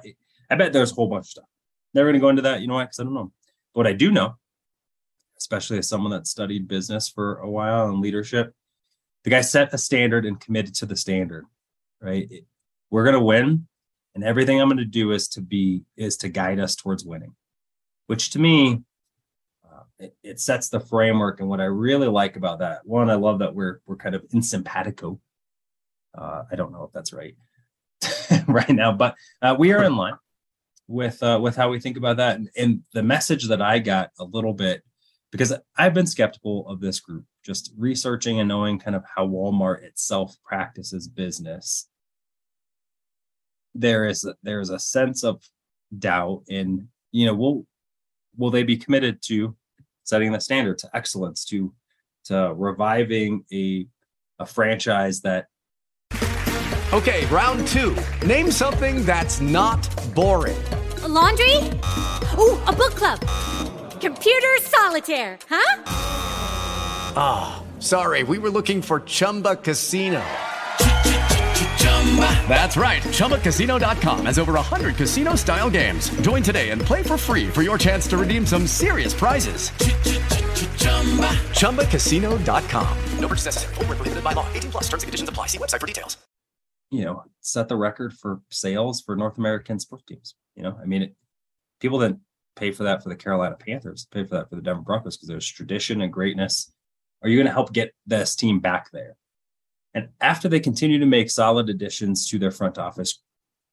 [0.49, 1.49] I bet there's a whole bunch of stuff.
[1.93, 2.85] Never going to go into that, you know why?
[2.85, 3.33] Because I don't know.
[3.75, 4.37] But what I do know,
[5.41, 8.55] especially as someone that studied business for a while and leadership,
[9.25, 11.47] the guy set a standard and committed to the standard.
[12.01, 12.29] Right?
[12.91, 13.67] We're going to win,
[14.15, 17.35] and everything I'm going to do is to be is to guide us towards winning.
[18.07, 18.83] Which to me
[20.01, 21.41] it, it, sets the framework.
[21.41, 24.25] And what I really like about that, one, I love that we're we're kind of
[24.33, 25.21] in simpatico.
[26.17, 27.37] Uh, I don't know if that's right
[28.49, 30.15] right now, but uh, we are in line
[30.89, 32.37] with uh, with how we think about that.
[32.37, 34.83] And, and the message that I got a little bit
[35.31, 39.83] because I've been skeptical of this group, just researching and knowing kind of how Walmart
[39.83, 41.89] itself practices business.
[43.75, 45.43] There is a, there is a sense of
[45.99, 47.67] doubt in you know will
[48.37, 49.57] will they be committed to
[50.05, 51.73] setting the standard to excellence to
[52.25, 53.87] to reviving a
[54.41, 55.47] a franchise that
[56.93, 57.97] okay round two.
[58.27, 60.61] Name something that's not boring.
[61.03, 61.57] A laundry?
[62.39, 63.70] Ooh a book club
[64.01, 65.83] computer solitaire huh
[67.17, 70.25] ah oh, sorry we were looking for chumba casino
[72.49, 73.03] that's right.
[73.03, 76.11] ChumbaCasino.com has over 100 casino style games.
[76.23, 79.71] Join today and play for free for your chance to redeem some serious prizes.
[81.61, 82.99] ChumbaCasino.com.
[83.21, 83.75] No purchase necessary.
[83.75, 84.47] Full prohibited by law.
[84.53, 85.47] 18 plus terms and conditions apply.
[85.47, 86.17] See website for details.
[86.91, 90.35] You know, set the record for sales for North American sports teams.
[90.57, 91.15] You know, I mean, it,
[91.79, 92.19] people didn't
[92.57, 95.29] pay for that for the Carolina Panthers, pay for that for the Denver Broncos because
[95.29, 96.73] there's tradition and greatness.
[97.23, 99.17] Are you going to help get this team back there?
[99.95, 103.21] And after they continue to make solid additions to their front office,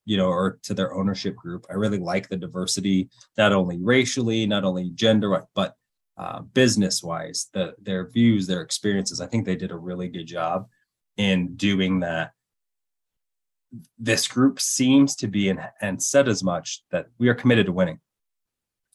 [0.06, 4.46] you know, or to their ownership group, I really like the diversity, not only racially,
[4.48, 5.76] not only gender, but
[6.18, 9.22] uh, business wise, the, their views, their experiences.
[9.22, 10.68] I think they did a really good job
[11.18, 12.32] in doing that.
[14.00, 17.72] This group seems to be and, and said as much that we are committed to
[17.72, 18.00] winning.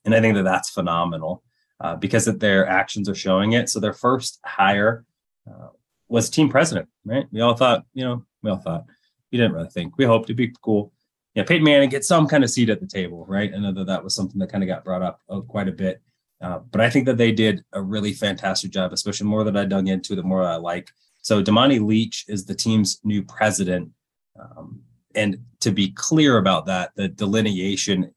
[0.04, 1.42] And I think that that's phenomenal
[1.80, 3.68] uh, because that their actions are showing it.
[3.68, 5.04] So their first hire
[5.48, 5.68] uh,
[6.08, 7.26] was team president, right?
[7.32, 8.86] We all thought, you know, we all thought,
[9.30, 10.92] we didn't really think, we hoped it'd be cool.
[11.34, 13.50] Yeah, Peyton Manning get some kind of seat at the table, right?
[13.54, 15.72] I know that that was something that kind of got brought up uh, quite a
[15.72, 16.02] bit.
[16.42, 19.64] Uh, but I think that they did a really fantastic job, especially more that I
[19.64, 20.90] dug into, the more I like.
[21.22, 23.90] So Damani Leach is the team's new president.
[24.38, 24.82] Um,
[25.14, 28.12] and to be clear about that, the delineation,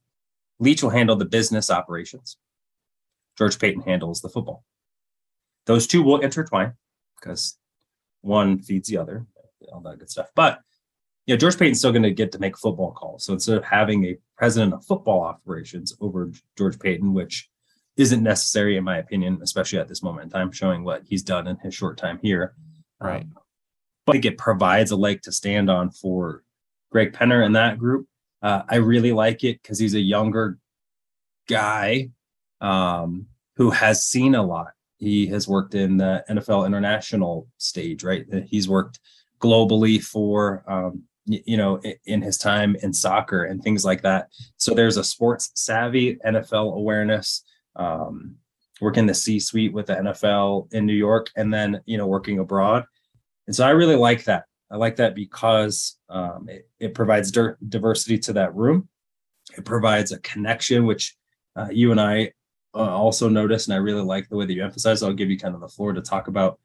[0.60, 2.38] Leach will handle the business operations.
[3.38, 4.63] George Paton handles the football.
[5.65, 6.74] Those two will intertwine
[7.20, 7.58] because
[8.22, 9.26] one feeds the other,
[9.72, 10.30] all that good stuff.
[10.36, 10.60] But
[11.26, 13.26] yeah, George Paton's still going to get to make football calls.
[13.26, 17.50] So instead of having a president of football operations over George Paton, which
[17.98, 21.48] isn't necessary in my opinion, especially at this moment in time, showing what he's done
[21.48, 22.54] in his short time here.
[23.00, 23.24] Right.
[23.24, 23.34] Um,
[24.06, 26.44] but I think it provides a leg to stand on for
[26.91, 28.08] Greg Penner and that group.
[28.45, 30.60] Uh, I really like it because he's a younger
[31.47, 32.10] guy
[32.62, 38.25] um, who has seen a lot he has worked in the NFL international stage, right?
[38.47, 38.99] He's worked
[39.39, 44.29] globally for, um, you know, in his time in soccer and things like that.
[44.58, 47.43] So there's a sports savvy NFL awareness,
[47.75, 48.36] um,
[48.79, 52.39] working the C suite with the NFL in New York and then, you know, working
[52.39, 52.86] abroad.
[53.47, 54.45] And so I really like that.
[54.71, 58.89] I like that because um, it, it, provides dir- diversity to that room.
[59.58, 61.15] It provides a connection, which
[61.56, 62.32] uh, you and I
[62.73, 65.04] uh, also noticed, and I really like the way that you emphasize.
[65.04, 66.60] I'll give you kind of the floor to talk about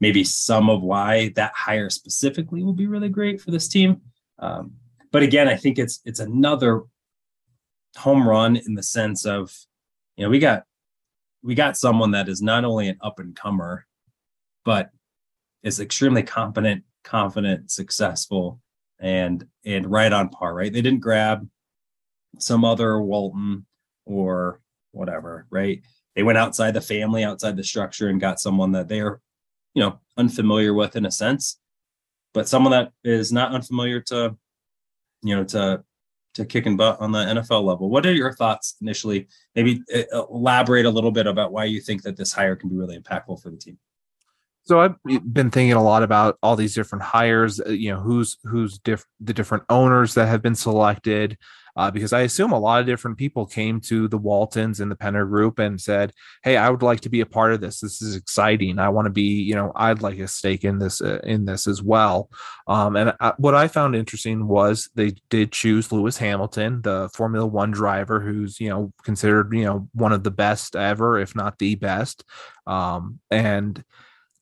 [0.00, 4.00] maybe some of why that hire specifically will be really great for this team.
[4.38, 4.72] Um,
[5.12, 6.82] but again, I think it's it's another
[7.96, 9.54] home run in the sense of,
[10.16, 10.64] you know, we got
[11.42, 13.86] we got someone that is not only an up and comer,
[14.64, 14.90] but
[15.62, 18.60] is extremely competent, confident, successful,
[18.98, 20.54] and and right on par.
[20.54, 20.72] Right?
[20.72, 21.48] They didn't grab
[22.38, 23.66] some other Walton
[24.06, 24.60] or
[24.92, 25.46] whatever.
[25.50, 25.82] Right?
[26.14, 29.20] They went outside the family, outside the structure, and got someone that they are,
[29.74, 31.58] you know, unfamiliar with in a sense,
[32.34, 34.36] but someone that is not unfamiliar to,
[35.22, 35.82] you know, to
[36.34, 37.90] to kicking butt on the NFL level.
[37.90, 39.28] What are your thoughts initially?
[39.54, 42.76] Maybe uh, elaborate a little bit about why you think that this hire can be
[42.76, 43.78] really impactful for the team.
[44.64, 47.60] So I've been thinking a lot about all these different hires.
[47.60, 51.36] Uh, you know, who's who's diff- the different owners that have been selected,
[51.76, 54.94] uh, because I assume a lot of different people came to the Waltons and the
[54.94, 56.12] Penner Group and said,
[56.44, 57.80] "Hey, I would like to be a part of this.
[57.80, 58.78] This is exciting.
[58.78, 61.66] I want to be, you know, I'd like a stake in this uh, in this
[61.66, 62.30] as well."
[62.68, 67.46] Um, and I, what I found interesting was they did choose Lewis Hamilton, the Formula
[67.46, 71.58] One driver, who's you know considered you know one of the best ever, if not
[71.58, 72.24] the best,
[72.66, 73.82] um, and.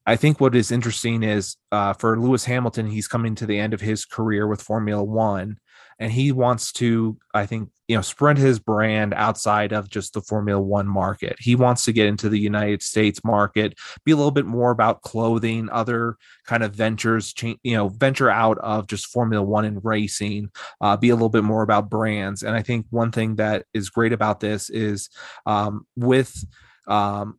[0.06, 3.74] I think what is interesting is uh, for Lewis Hamilton, he's coming to the end
[3.74, 5.58] of his career with Formula One
[6.00, 10.20] and he wants to i think you know spread his brand outside of just the
[10.22, 11.36] formula one market.
[11.38, 15.02] He wants to get into the united states market be a little bit more about
[15.02, 20.50] clothing other kind of ventures you know venture out of just formula one and racing
[20.80, 22.42] uh, be a little bit more about brands.
[22.42, 25.10] And i think one thing that is great about this is
[25.46, 26.44] um, with
[26.86, 27.38] um,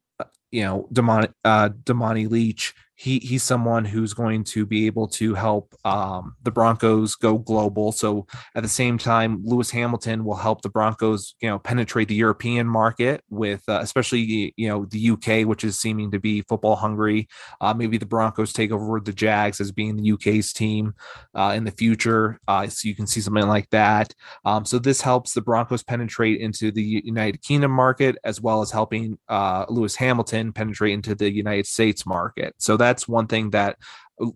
[0.52, 5.34] you know Damani, uh, Damani Leach he he's someone who's going to be able to
[5.34, 7.92] help um, the Broncos go global.
[7.92, 12.16] So at the same time, Lewis Hamilton will help the Broncos, you know, penetrate the
[12.16, 16.76] European market with, uh, especially you know the UK, which is seeming to be football
[16.76, 17.28] hungry.
[17.60, 20.94] Uh, maybe the Broncos take over the Jags as being the UK's team
[21.34, 22.40] uh, in the future.
[22.48, 24.14] Uh, so you can see something like that.
[24.46, 28.70] Um, so this helps the Broncos penetrate into the United Kingdom market as well as
[28.70, 32.54] helping uh, Lewis Hamilton penetrate into the United States market.
[32.60, 33.78] So that that's one thing that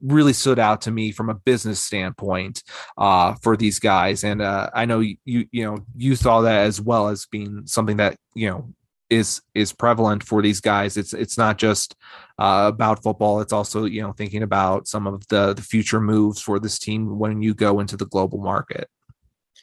[0.01, 2.63] really stood out to me from a business standpoint
[2.97, 4.23] uh, for these guys.
[4.23, 7.97] And uh, I know you you know you saw that as well as being something
[7.97, 8.73] that you know
[9.09, 10.95] is is prevalent for these guys.
[10.95, 11.95] It's it's not just
[12.39, 13.41] uh, about football.
[13.41, 17.19] It's also you know thinking about some of the the future moves for this team
[17.19, 18.87] when you go into the global market.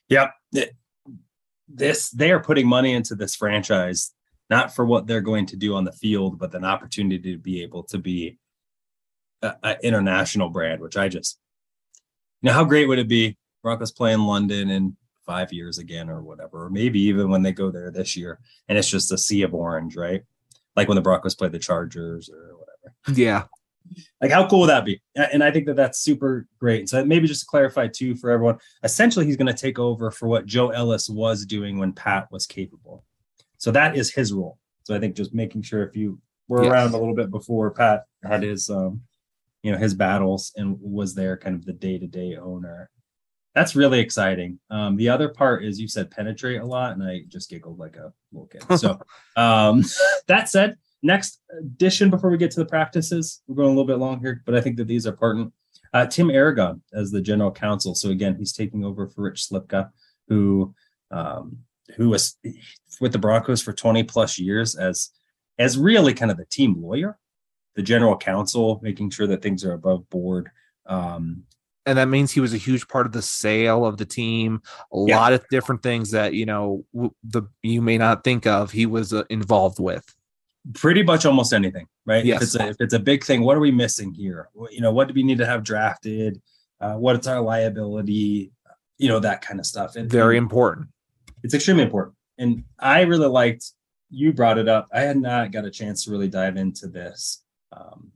[0.08, 0.34] Yep.
[1.66, 4.12] This they are putting money into this franchise
[4.50, 7.62] not for what they're going to do on the field, but an opportunity to be
[7.62, 8.38] able to be
[9.42, 11.38] an international brand, which I just,
[12.40, 13.36] you know, how great would it be?
[13.62, 17.52] Broncos play in London in five years again, or whatever, or maybe even when they
[17.52, 20.22] go there this year, and it's just a sea of orange, right?
[20.74, 23.20] Like when the Broncos play the Chargers or whatever.
[23.20, 23.44] Yeah.
[24.20, 25.00] Like how cool would that be?
[25.14, 26.88] And I think that that's super great.
[26.88, 30.28] So maybe just to clarify too for everyone, essentially he's going to take over for
[30.28, 33.04] what Joe Ellis was doing when Pat was capable.
[33.58, 34.58] So that is his role.
[34.84, 36.72] So I think just making sure if you were yes.
[36.72, 39.02] around a little bit before Pat had his um,
[39.62, 42.90] you know his battles and was there kind of the day-to-day owner.
[43.54, 44.58] That's really exciting.
[44.70, 47.96] Um, the other part is you said penetrate a lot and i just giggled like
[47.96, 48.64] a little kid.
[48.78, 48.98] So
[49.36, 49.84] um,
[50.26, 53.98] that said next addition before we get to the practices we're going a little bit
[53.98, 55.52] long here but i think that these are important.
[55.94, 57.94] Uh, tim aragon as the general counsel.
[57.94, 59.90] So again he's taking over for rich slivka
[60.28, 60.74] who
[61.10, 61.58] um,
[61.96, 62.36] who was
[63.00, 65.10] with the broncos for 20 plus years as
[65.58, 67.18] as really kind of the team lawyer
[67.74, 70.50] the general counsel, making sure that things are above board.
[70.86, 71.44] Um,
[71.84, 74.62] and that means he was a huge part of the sale of the team.
[74.92, 75.18] A yeah.
[75.18, 76.84] lot of different things that you know
[77.24, 78.70] the you may not think of.
[78.70, 80.14] He was uh, involved with
[80.74, 82.24] pretty much almost anything, right?
[82.24, 82.36] Yes.
[82.36, 84.48] If it's, a, if it's a big thing, what are we missing here?
[84.70, 86.40] You know, what do we need to have drafted?
[86.80, 88.52] Uh, what's our liability?
[88.98, 89.96] You know, that kind of stuff.
[89.96, 90.88] And, Very important.
[91.42, 92.14] It's extremely important.
[92.38, 93.72] And I really liked
[94.10, 94.88] you brought it up.
[94.92, 98.12] I had not got a chance to really dive into this um,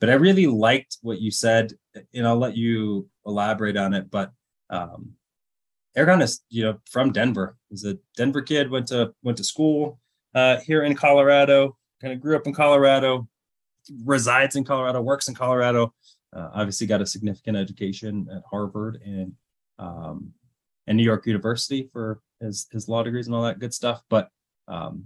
[0.00, 1.72] but I really liked what you said,
[2.14, 4.10] and I'll let you elaborate on it.
[4.10, 4.32] But
[4.70, 5.12] um,
[5.94, 7.56] Aragon is, you know, from Denver.
[7.70, 8.70] He's a Denver kid.
[8.70, 9.98] went to went to school
[10.34, 11.76] uh, here in Colorado.
[12.00, 13.26] Kind of grew up in Colorado,
[14.04, 15.94] resides in Colorado, works in Colorado.
[16.34, 19.32] Uh, obviously, got a significant education at Harvard and
[19.78, 20.32] um,
[20.86, 24.02] and New York University for his his law degrees and all that good stuff.
[24.10, 24.28] But
[24.68, 25.04] um,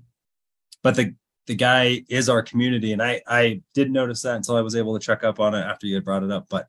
[0.82, 1.14] but the
[1.50, 2.92] the guy is our community.
[2.92, 5.58] And I, I didn't notice that until I was able to check up on it
[5.58, 6.46] after you had brought it up.
[6.48, 6.68] But,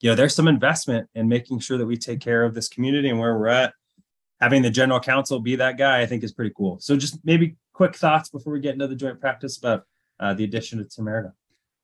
[0.00, 3.10] you know, there's some investment in making sure that we take care of this community
[3.10, 3.74] and where we're at.
[4.40, 6.78] Having the general counsel be that guy, I think is pretty cool.
[6.80, 9.84] So just maybe quick thoughts before we get into the joint practice about
[10.18, 11.34] uh, the addition of Aragon.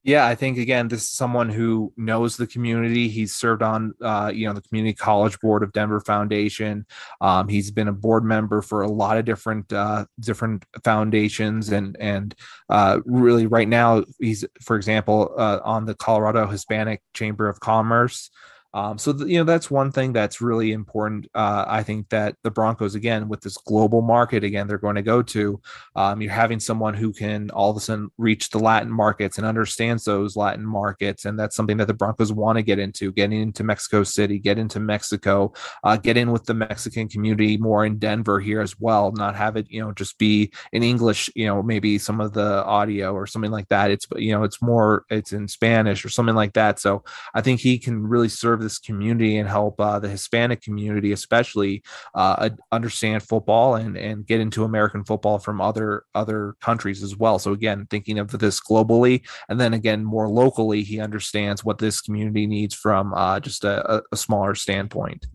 [0.03, 3.09] Yeah, I think again, this is someone who knows the community.
[3.09, 6.87] He's served on, uh, you know, the community college board of Denver Foundation.
[7.21, 11.99] Um, he's been a board member for a lot of different uh, different foundations, and
[12.01, 12.35] and
[12.71, 18.31] uh, really right now he's, for example, uh, on the Colorado Hispanic Chamber of Commerce.
[18.73, 21.27] Um, so th- you know that's one thing that's really important.
[21.35, 25.03] Uh, I think that the Broncos again with this global market again they're going to
[25.03, 25.61] go to.
[25.97, 29.47] Um, you're having someone who can all of a sudden reach the Latin markets and
[29.47, 33.13] understands those Latin markets, and that's something that the Broncos want to get into.
[33.13, 35.53] Getting into Mexico City, get into Mexico,
[35.83, 39.13] uh, get in with the Mexican community more in Denver here as well.
[39.13, 41.29] Not have it you know just be in English.
[41.35, 43.91] You know maybe some of the audio or something like that.
[43.91, 46.79] It's you know it's more it's in Spanish or something like that.
[46.79, 47.03] So
[47.35, 51.83] I think he can really serve this community and help uh, the Hispanic community, especially,
[52.15, 57.39] uh, understand football and and get into American football from other other countries as well.
[57.39, 62.01] So again, thinking of this globally, and then again more locally, he understands what this
[62.01, 65.27] community needs from uh, just a, a smaller standpoint.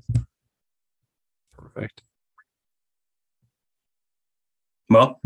[1.58, 2.02] Perfect.
[4.90, 5.20] Well,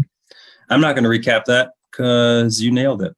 [0.69, 3.15] I'm not going to recap that because you nailed it.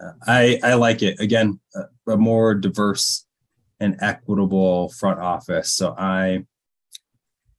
[0.00, 1.60] Uh, I I like it again.
[2.08, 3.26] a more diverse
[3.82, 5.72] an equitable front office.
[5.74, 6.44] So I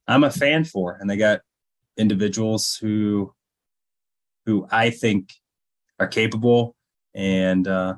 [0.08, 1.40] I'm a fan for, and they got
[1.96, 3.32] individuals who
[4.46, 5.32] who I think
[5.98, 6.76] are capable
[7.14, 7.94] and uh,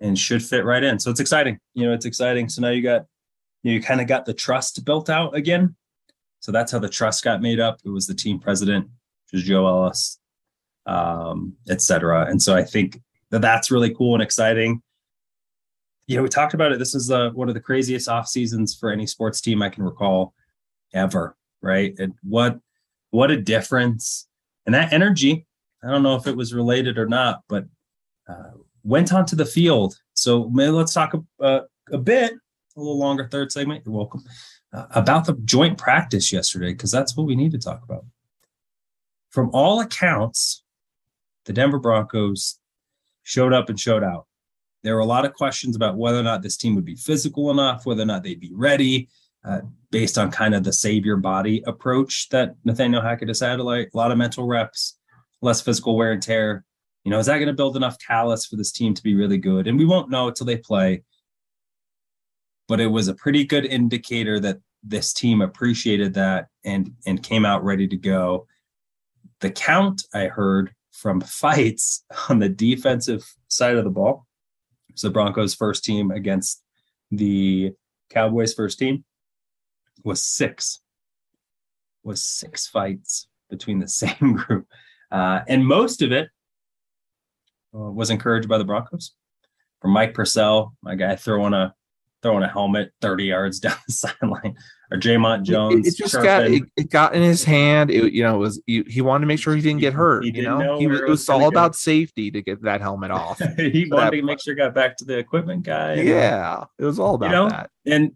[0.00, 0.98] and should fit right in.
[0.98, 1.58] So it's exciting.
[1.74, 2.48] You know, it's exciting.
[2.48, 3.06] So now you got
[3.62, 5.76] you, kind of got the trust built out again.
[6.40, 7.80] So that's how the trust got made up.
[7.84, 10.20] It was the team president, which is Joe Ellis,
[10.86, 12.26] um, et cetera.
[12.30, 13.00] And so I think
[13.30, 14.80] that that's really cool and exciting
[16.16, 16.78] know, we talked about it.
[16.78, 19.84] This is uh, one of the craziest off seasons for any sports team I can
[19.84, 20.34] recall
[20.94, 21.36] ever.
[21.60, 21.94] Right?
[21.98, 22.58] And what
[23.10, 24.28] what a difference!
[24.66, 25.46] And that energy.
[25.82, 27.64] I don't know if it was related or not, but
[28.28, 28.50] uh,
[28.82, 29.96] went onto the field.
[30.14, 31.60] So maybe let's talk a, uh,
[31.92, 33.84] a bit, a little longer third segment.
[33.84, 34.24] You're welcome.
[34.72, 38.04] Uh, about the joint practice yesterday, because that's what we need to talk about.
[39.30, 40.62] From all accounts,
[41.44, 42.58] the Denver Broncos
[43.22, 44.26] showed up and showed out
[44.84, 47.50] there were a lot of questions about whether or not this team would be physical
[47.50, 49.08] enough, whether or not they'd be ready,
[49.44, 49.60] uh,
[49.90, 53.60] based on kind of the save your body approach that Nathaniel Hackett has had.
[53.60, 54.98] Like a lot of mental reps,
[55.42, 56.64] less physical wear and tear.
[57.04, 59.38] You know, is that going to build enough callus for this team to be really
[59.38, 59.66] good?
[59.66, 61.02] And we won't know until they play.
[62.68, 67.44] But it was a pretty good indicator that this team appreciated that and and came
[67.44, 68.46] out ready to go.
[69.40, 74.27] The count I heard from fights on the defensive side of the ball
[75.02, 76.62] the Broncos first team against
[77.10, 77.72] the
[78.10, 79.04] Cowboys first team
[80.04, 80.80] was six
[82.02, 84.66] was six fights between the same group.
[85.10, 86.28] Uh, and most of it
[87.74, 89.14] uh, was encouraged by the Broncos.
[89.80, 91.74] From Mike Purcell my guy throwing a
[92.22, 94.56] throwing a helmet 30 yards down the sideline
[94.90, 95.86] or Dre'Mont Jones.
[95.86, 97.90] It, it just got it, it, got in his hand.
[97.90, 100.24] It, you know, it was he, he, wanted to make sure he didn't get hurt.
[100.24, 103.38] He, you know, know he, it was, all about safety to get that helmet off.
[103.56, 105.94] he wanted to make sure got back to the equipment guy.
[105.94, 107.48] Yeah, it was all about you know?
[107.48, 107.70] that.
[107.86, 108.12] And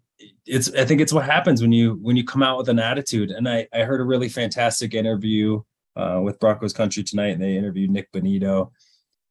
[0.46, 3.30] it's I think it's what happens when you when you come out with an attitude.
[3.30, 5.62] And I I heard a really fantastic interview
[5.96, 8.70] uh, with Broncos Country tonight, and they interviewed Nik Bonitto.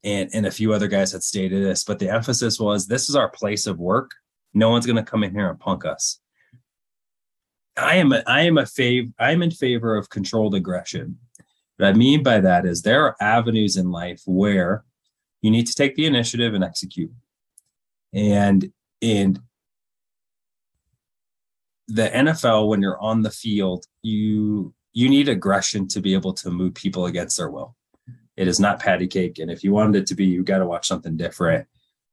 [0.03, 3.15] And, and a few other guys had stated this, but the emphasis was this is
[3.15, 4.09] our place of work.
[4.53, 6.19] No one's going to come in here and punk us
[7.77, 11.17] I am a, I am a fav I am in favor of controlled aggression.
[11.77, 14.83] What I mean by that is there are avenues in life where
[15.41, 17.11] you need to take the initiative and execute.
[18.13, 18.71] And
[19.01, 19.39] and
[21.87, 26.51] the NFL, when you're on the field, you you need aggression to be able to
[26.51, 27.75] move people against their will.
[28.35, 30.65] It is not patty cake, and if you wanted it to be, you got to
[30.65, 31.67] watch something different.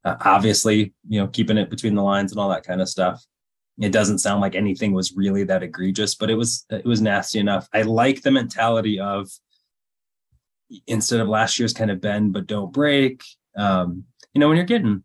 [0.05, 3.25] Uh, obviously, you know, keeping it between the lines and all that kind of stuff.
[3.81, 7.39] It doesn't sound like anything was really that egregious, but it was it was nasty
[7.39, 7.69] enough.
[7.73, 9.29] I like the mentality of
[10.87, 13.23] instead of last year's kind of bend but don't break.
[13.57, 15.05] Um, you know, when you're getting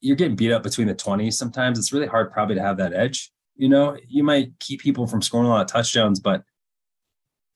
[0.00, 2.94] you're getting beat up between the 20s, sometimes it's really hard probably to have that
[2.94, 3.30] edge.
[3.56, 6.42] You know, you might keep people from scoring a lot of touchdowns, but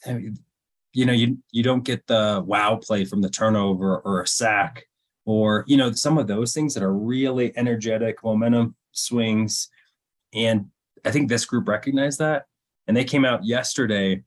[0.06, 4.84] you know, you you don't get the wow play from the turnover or a sack
[5.24, 9.68] or you know some of those things that are really energetic momentum swings
[10.34, 10.66] and
[11.04, 12.46] I think this group recognized that.
[12.86, 14.22] And they came out yesterday,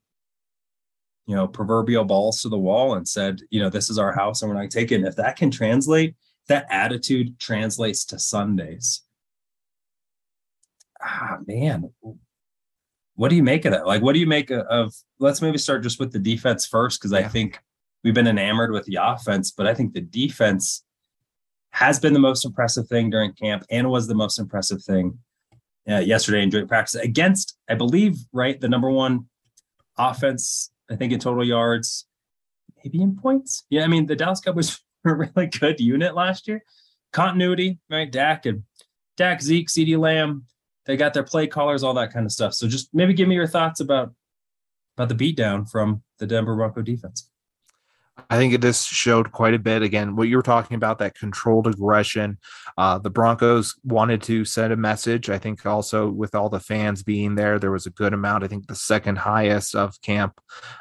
[1.26, 4.42] you know, proverbial balls to the wall and said, you know, this is our house
[4.42, 5.06] and we're not taking.
[5.06, 6.16] If that can translate,
[6.48, 9.02] that attitude translates to Sundays.
[11.02, 11.92] Ah, man.
[13.16, 13.86] What do you make of that?
[13.86, 14.94] Like, what do you make of?
[15.20, 17.14] Let's maybe start just with the defense first, because.
[17.14, 17.60] I think
[18.04, 20.84] we've been enamored with the offense, but I think the defense
[21.72, 25.20] has been the most impressive thing during camp and was the most impressive thing
[25.90, 29.28] uh, yesterday in joint practice against, I believe, right, the number one
[29.98, 32.06] offense, I think in total yards,
[32.84, 33.66] maybe in points.
[33.70, 36.64] Yeah, I mean, the Dallas Cowboys were a really good unit last year.
[37.14, 38.12] Continuity, right?
[38.12, 38.64] Dak and
[39.16, 40.46] Dak, Zeke, CeeDee Lamb,
[40.86, 42.54] they got their play callers, all that kind of stuff.
[42.54, 44.14] So just maybe give me your thoughts about
[44.98, 47.30] about the beatdown from the Denver Bronco defense.
[48.30, 49.82] I think it just showed quite a bit.
[49.82, 52.38] Again, what you were talking about, that controlled aggression.
[52.78, 55.30] Uh, the Broncos wanted to send a message.
[55.30, 58.44] I think also with all the fans being there, there was a good amount.
[58.44, 60.40] I think the second highest of camp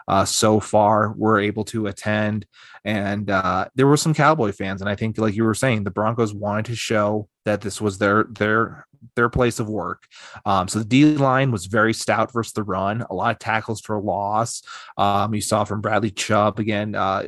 [0.09, 2.47] uh, so far were able to attend.
[2.85, 4.81] And uh, there were some Cowboy fans.
[4.81, 7.97] And I think, like you were saying, the Broncos wanted to show that this was
[7.97, 10.07] their their their place of work.
[10.45, 13.81] Um, so the D line was very stout versus the run, a lot of tackles
[13.81, 14.63] for loss.
[14.99, 17.23] Um, you saw from Bradley Chubb again, uh,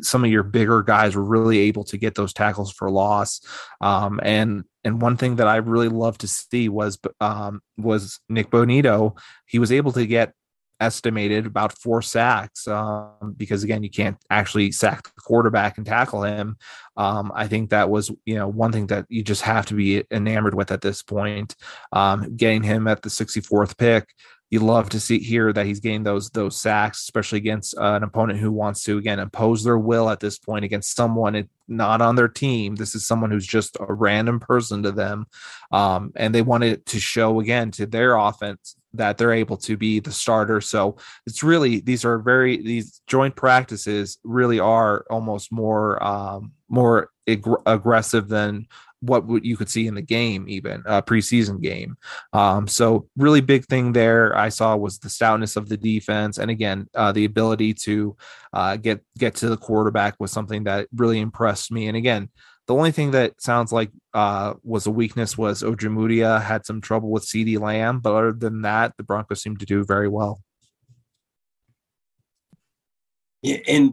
[0.00, 3.40] some of your bigger guys were really able to get those tackles for loss.
[3.80, 8.50] Um, and and one thing that I really loved to see was um, was Nik
[8.50, 9.18] Bonitto.
[9.46, 10.32] He was able to get
[10.84, 16.22] estimated about four sacks um, because again you can't actually sack the quarterback and tackle
[16.22, 16.56] him.
[16.96, 20.04] Um, i think that was you know one thing that you just have to be
[20.10, 21.56] enamored with at this point.
[21.92, 24.08] Um, getting him at the 64th pick
[24.54, 28.04] you love to see here that he's getting those those sacks, especially against uh, an
[28.04, 32.14] opponent who wants to again impose their will at this point against someone not on
[32.14, 32.76] their team.
[32.76, 35.26] This is someone who's just a random person to them,
[35.72, 40.00] um, and they wanted to show again to their offense that they're able to be
[40.00, 40.60] the starter.
[40.60, 47.10] So it's really these are very these joint practices really are almost more um, more
[47.28, 48.66] ag- aggressive than
[49.00, 51.96] what you could see in the game, even a preseason game.
[52.32, 56.50] Um, so really big thing there I saw was the stoutness of the defense, and
[56.50, 58.16] again uh, the ability to
[58.52, 61.88] uh, get get to the quarterback was something that really impressed me.
[61.88, 62.30] And again,
[62.66, 67.10] the only thing that sounds like uh, was a weakness was Ojemudia had some trouble
[67.10, 70.40] with CeeDee Lamb, but other than that, the Broncos seemed to do very well.
[73.42, 73.92] Yeah, and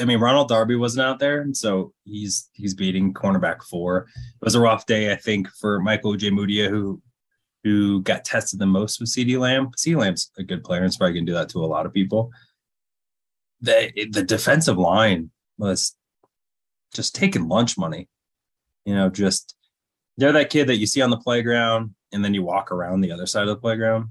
[0.00, 4.08] I mean, Ronald Darby wasn't out there, and so he's he's beating cornerback four.
[4.16, 7.00] It was a rough day, I think, for Michael Ojemudia, who
[7.62, 9.70] who got tested the most with CeeDee Lamb.
[9.76, 12.30] CeeDee Lamb's a good player, and probably can do that to a lot of people.
[13.60, 15.94] The the defensive line was
[16.94, 18.08] just taking lunch money.
[18.84, 19.54] You know, just
[20.16, 23.12] they're that kid that you see on the playground, and then you walk around the
[23.12, 24.08] other side of the playground.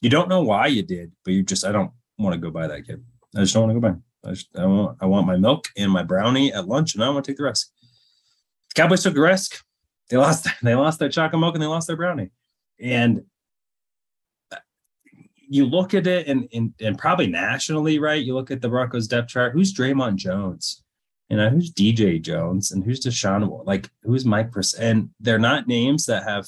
[0.00, 2.66] You don't know why you did, but you just I don't want to go by
[2.66, 3.02] that kid.
[3.36, 4.28] I just don't want to go by.
[4.28, 7.08] I, just, I want I want my milk and my brownie at lunch, and I
[7.08, 7.70] want to take the risk.
[8.68, 9.64] The Cowboys took the risk.
[10.10, 10.46] They lost.
[10.62, 12.30] They lost their chocolate milk and they lost their brownie.
[12.80, 13.22] And
[14.52, 14.58] uh,
[15.36, 18.22] you look at it, and, and and probably nationally, right?
[18.22, 19.52] You look at the Broncos depth chart.
[19.52, 20.83] Who's Dre'Mont Jones?
[21.28, 23.64] You know, who's DJ Jones and who's DeShawn?
[23.66, 24.52] Like, who's Mike?
[24.78, 26.46] And they're not names that have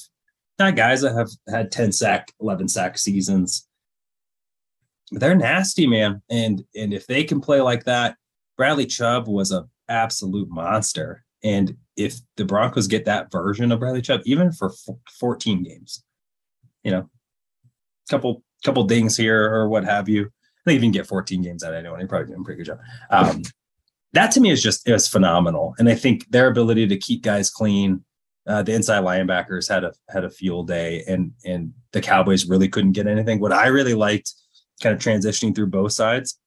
[0.59, 3.67] not guys that have had 10 sack, 11 sack seasons
[5.11, 6.23] they're nasty, man.
[6.31, 8.17] And and if they can play like that,
[8.57, 11.25] Bradley Chubb was a absolute monster.
[11.45, 14.73] And if the Broncos get that version of Bradley Chubb, even for
[15.19, 16.03] 14 games,
[16.83, 17.09] you know,
[18.11, 20.31] couple couple dings here or what have you,
[20.65, 22.01] they even get 14 games out of anyone.
[22.01, 22.81] He probably doing a pretty good job.
[23.11, 23.43] Um,
[24.17, 25.75] that to me is just is phenomenal.
[25.79, 28.05] And I think their ability to keep guys clean.
[28.47, 32.69] Uh, the inside linebackers had a had a fuel day, and and the Cowboys really
[32.69, 33.41] couldn't get anything.
[33.41, 34.33] What I really liked
[34.83, 36.39] kind of transitioning through both sides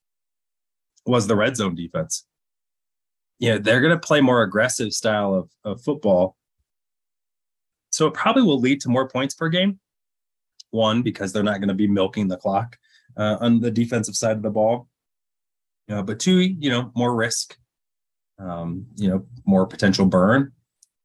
[1.05, 2.25] was the red zone defense.
[3.39, 6.35] You know, they're going to play more aggressive style of, of football.
[7.91, 9.79] So it probably will lead to more points per game.
[10.71, 12.77] One, because they're not going to be milking the clock
[13.17, 14.88] uh, on the defensive side of the ball.
[15.89, 17.57] Uh, but two, you know, more risk,
[18.37, 20.51] um, you know, more potential burn.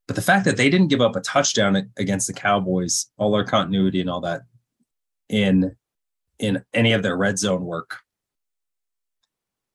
[0.07, 3.45] But the fact that they didn't give up a touchdown against the Cowboys, all their
[3.45, 4.43] continuity and all that
[5.29, 5.75] in
[6.39, 7.99] in any of their red zone work.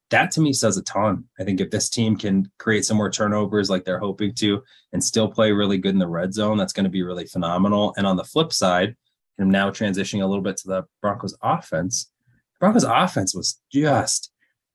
[0.09, 1.25] That to me says a ton.
[1.39, 5.03] I think if this team can create some more turnovers like they're hoping to and
[5.03, 7.93] still play really good in the red zone, that's going to be really phenomenal.
[7.95, 8.95] And on the flip side,
[9.39, 12.11] I'm now transitioning a little bit to the Broncos offense.
[12.59, 14.31] Broncos offense was just,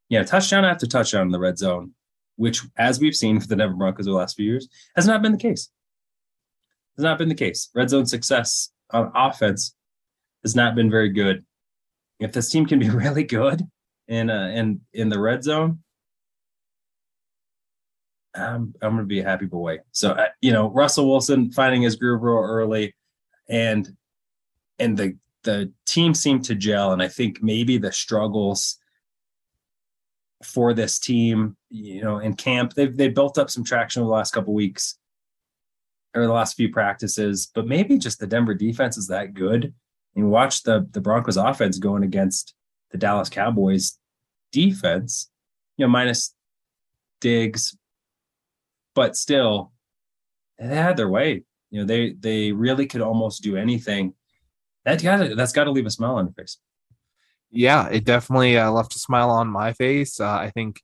[0.08, 1.92] you know, touchdown after touchdown in the red zone,
[2.36, 5.32] which, as we've seen for the Denver Broncos the last few years, has not been
[5.32, 5.70] the case.
[6.96, 7.70] Has not been the case.
[7.74, 9.74] Red zone success on offense
[10.42, 11.44] has not been very good
[12.20, 13.62] if this team can be really good
[14.08, 15.80] in uh, in in the red zone,
[18.34, 19.78] I'm I'm gonna be a happy boy.
[19.92, 22.94] So uh, you know, Russell Wilson finding his groove real early,
[23.48, 23.88] and
[24.78, 28.78] and the the team seemed to gel, and I think maybe the struggles
[30.42, 34.14] for this team, you know, in camp, they've they built up some traction over the
[34.14, 34.98] last couple weeks.
[36.14, 39.74] or the last few practices, but maybe just the Denver defense is that good.
[40.16, 42.54] And watch the the Broncos offense going against
[42.90, 43.98] the Dallas Cowboys
[44.52, 45.30] defense,
[45.76, 46.34] you know, minus
[47.20, 47.76] Diggs,
[48.94, 49.72] but still,
[50.58, 51.42] they had their way.
[51.70, 54.14] You know, they they really could almost do anything.
[54.84, 56.58] That got that's got to leave a smile on your face.
[57.54, 60.20] Yeah, it definitely uh, left a smile on my face.
[60.20, 60.82] Uh, I think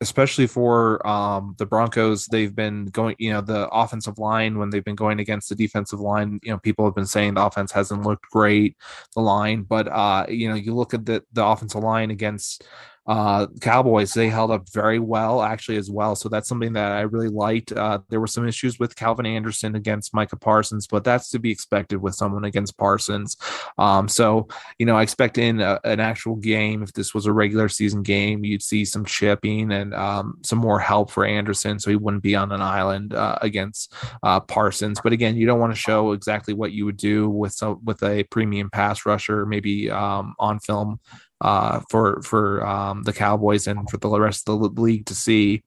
[0.00, 4.84] especially for um, the Broncos, they've been going, you know, the offensive line when they've
[4.84, 8.02] been going against the defensive line, you know, people have been saying the offense hasn't
[8.02, 8.76] looked great,
[9.14, 12.64] the line, but uh, you know, you look at the the offensive line against
[13.06, 16.14] uh, Cowboys, they held up very well, actually, as well.
[16.14, 17.72] So that's something that I really liked.
[17.72, 21.50] Uh, there were some issues with Calvin Anderson against Micah Parsons, but that's to be
[21.50, 23.36] expected with someone against Parsons.
[23.78, 24.48] Um, so,
[24.78, 28.02] you know, I expect in a, an actual game, if this was a regular season
[28.02, 32.22] game, you'd see some chipping and um, some more help for Anderson so he wouldn't
[32.22, 35.00] be on an island uh, against uh, Parsons.
[35.02, 38.02] But again, you don't want to show exactly what you would do with some, with
[38.02, 41.00] a premium pass rusher, maybe um, on film
[41.40, 45.62] uh, for for um, the Cowboys and for the rest of the league to see.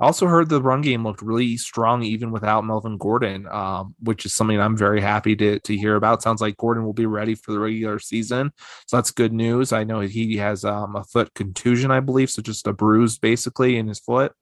[0.00, 4.24] I also heard the run game looked really strong even without Melvin Gordon, um, which
[4.24, 6.22] is something I'm very happy to to hear about.
[6.22, 8.50] Sounds like Gordon will be ready for the regular season,
[8.86, 9.72] so that's good news.
[9.72, 13.76] I know he has um, a foot contusion, I believe, so just a bruise basically
[13.76, 14.32] in his foot.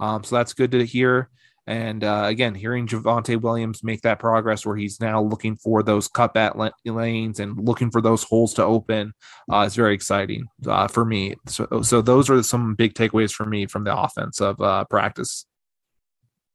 [0.00, 1.30] Um, so that's good to hear.
[1.66, 6.08] And uh, again, hearing Javonte Williams make that progress where he's now looking for those
[6.08, 9.14] cutback lanes and looking for those holes to open
[9.50, 11.34] uh, is very exciting uh, for me.
[11.48, 15.46] So, so those are some big takeaways for me from the offense of uh, practice.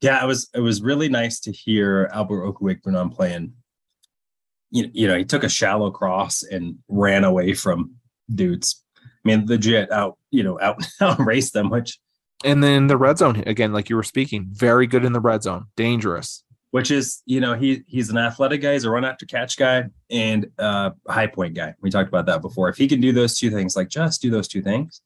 [0.02, 3.54] Yeah, it was it was really nice to hear Albert Okwuegbunam playing.
[4.72, 7.96] You, you know, he took a shallow cross and ran away from
[8.34, 8.84] dudes.
[8.96, 12.00] I mean, legit out, you know, out, out raced them, which
[12.44, 15.44] and then the red zone again, like you were speaking, very good in the red
[15.44, 16.44] zone, dangerous.
[16.72, 19.86] Which is, you know, he he's an athletic guy, he's a run after catch guy,
[20.12, 21.74] and a high point guy.
[21.82, 22.70] We talked about that before.
[22.70, 25.02] If he can do those two things, like just do those two things,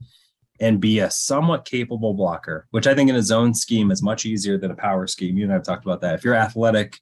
[0.60, 4.26] and be a somewhat capable blocker, which I think in a zone scheme is much
[4.26, 5.38] easier than a power scheme.
[5.38, 6.16] You and I have talked about that.
[6.16, 7.00] If you're athletic,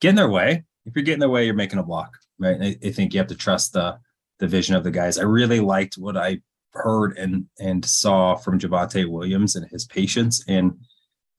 [0.00, 0.64] get in their way.
[0.86, 2.56] If you're getting their way, you're making a block, right?
[2.60, 3.98] I, I think you have to trust the
[4.38, 5.18] the vision of the guys.
[5.18, 6.40] I really liked what I
[6.72, 10.44] heard and and saw from Javonte Williams and his patience.
[10.48, 10.78] And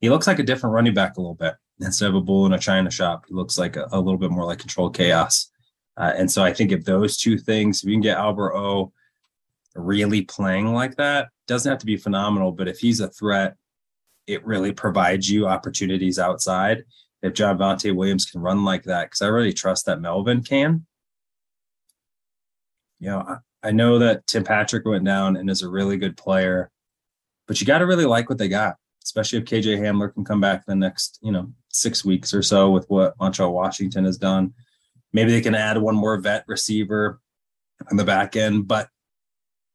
[0.00, 1.54] he looks like a different running back a little bit.
[1.80, 4.30] Instead of a bull in a china shop, he looks like a, a little bit
[4.30, 5.50] more like controlled chaos.
[5.96, 8.92] Uh, and so I think if those two things, if you can get Albert O
[9.74, 13.56] really playing like that, doesn't have to be phenomenal, but if he's a threat,
[14.26, 16.84] it really provides you opportunities outside.
[17.22, 20.86] If Javonte Williams can run like that, because I really trust that Melvin can.
[22.98, 26.70] You know, I know that Tim Patrick went down and is a really good player,
[27.46, 30.40] but you got to really like what they got, especially if KJ Hamler can come
[30.40, 34.54] back the next, you know, six weeks or so with what Montrell Washington has done.
[35.12, 37.20] Maybe they can add one more vet receiver
[37.90, 38.88] on the back end, but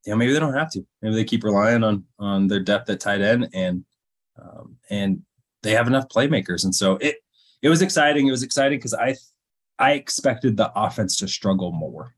[0.06, 0.86] you know, maybe they don't have to.
[1.02, 3.84] Maybe they keep relying on on their depth at tight end and
[4.42, 5.22] um, and
[5.64, 6.64] they have enough playmakers.
[6.64, 7.18] And so it
[7.62, 8.28] it was exciting.
[8.28, 9.16] It was exciting because I
[9.80, 12.14] I expected the offense to struggle more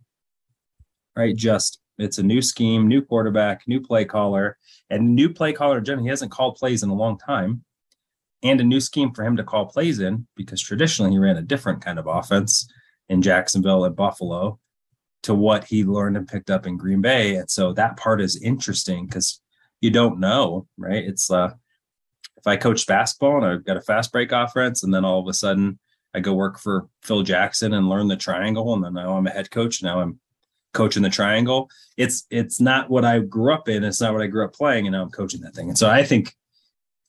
[1.17, 1.35] right?
[1.35, 4.57] Just it's a new scheme, new quarterback, new play caller,
[4.89, 5.99] and new play caller in.
[5.99, 7.63] He hasn't called plays in a long time,
[8.43, 11.41] and a new scheme for him to call plays in because traditionally he ran a
[11.41, 12.71] different kind of offense
[13.09, 14.59] in Jacksonville and Buffalo
[15.23, 17.35] to what he learned and picked up in Green Bay.
[17.35, 19.41] And so that part is interesting because
[19.81, 21.03] you don't know, right?
[21.03, 21.53] It's uh
[22.37, 25.27] if I coach basketball and I've got a fast break offense, and then all of
[25.27, 25.79] a sudden
[26.13, 29.31] I go work for Phil Jackson and learn the triangle, and then now I'm a
[29.31, 29.81] head coach.
[29.81, 30.19] Now I'm
[30.77, 31.69] coaching the triangle.
[31.97, 33.83] It's it's not what I grew up in.
[33.83, 35.69] It's not what I grew up playing, and now I'm coaching that thing.
[35.69, 36.35] And so I think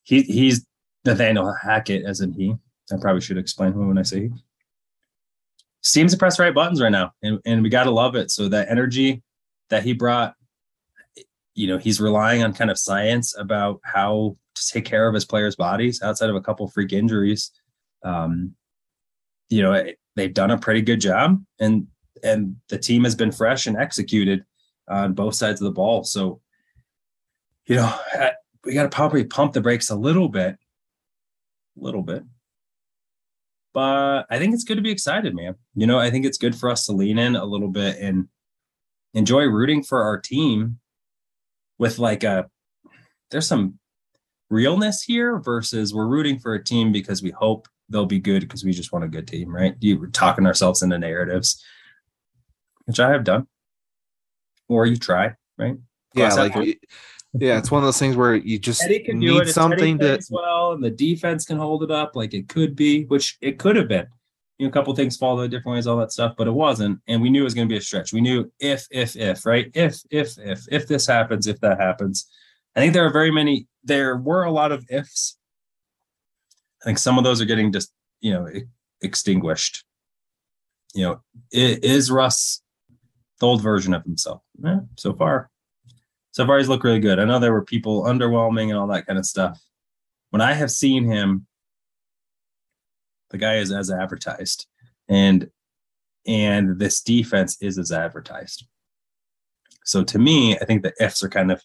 [0.03, 0.67] he he's
[1.05, 2.55] Nathaniel Hackett, as in he.
[2.91, 4.31] I probably should explain who when I say he.
[5.83, 8.31] Seems to press the right buttons right now, and and we gotta love it.
[8.31, 9.23] So that energy
[9.69, 10.35] that he brought,
[11.55, 15.27] you know, he's relying on kind of science about how to take care of his
[15.27, 17.53] players' bodies outside of a couple freak injuries.
[18.03, 18.55] Um,
[19.51, 19.85] you know,
[20.17, 21.87] they've done a pretty good job, and
[22.23, 24.45] and the team has been fresh and executed
[24.89, 26.05] on both sides of the ball.
[26.05, 26.41] So,
[27.67, 27.95] you know,
[28.65, 30.57] we got to probably pump the brakes a little bit,
[31.79, 32.25] a little bit.
[33.75, 35.55] But I think it's good to be excited, man.
[35.75, 38.29] You know, I think it's good for us to lean in a little bit and
[39.15, 40.79] enjoy rooting for our team
[41.79, 42.51] with like a
[43.31, 43.79] there's some
[44.51, 48.65] realness here versus we're rooting for a team because we hope they'll be good because
[48.65, 49.75] we just want a good team, right?
[49.81, 51.63] You are talking ourselves into narratives
[52.89, 53.47] which I have done,
[54.67, 55.77] or you try, right?
[56.15, 56.55] yeah, like
[57.35, 59.53] Yeah, it's one of those things where you just Eddie can do need it.
[59.53, 60.19] Something to.
[60.31, 63.77] well, and the defense can hold it up like it could be, which it could
[63.77, 64.07] have been.
[64.57, 66.99] You know, a couple things fall the different ways, all that stuff, but it wasn't.
[67.07, 68.13] And we knew it was going to be a stretch.
[68.13, 69.71] We knew if, if, if, right?
[69.75, 72.27] If, if, if, if this happens, if that happens.
[72.75, 73.69] I think there are very many.
[73.85, 75.37] There were a lot of ifs.
[76.83, 78.49] I think some of those are getting just you know
[79.03, 79.85] extinguished.
[80.95, 81.23] You know,
[81.53, 82.63] is Russ
[83.41, 84.43] the old version of himself?
[84.65, 85.51] Eh, so far,
[86.33, 87.19] so far he's looked really good.
[87.19, 89.61] I know there were people underwhelming and all that kind of stuff.
[90.31, 91.47] When I have seen him,
[93.31, 94.67] the guy is as advertised,
[95.09, 95.51] and
[96.27, 98.67] and this defense is as advertised.
[99.85, 101.63] So to me, I think the ifs are kind of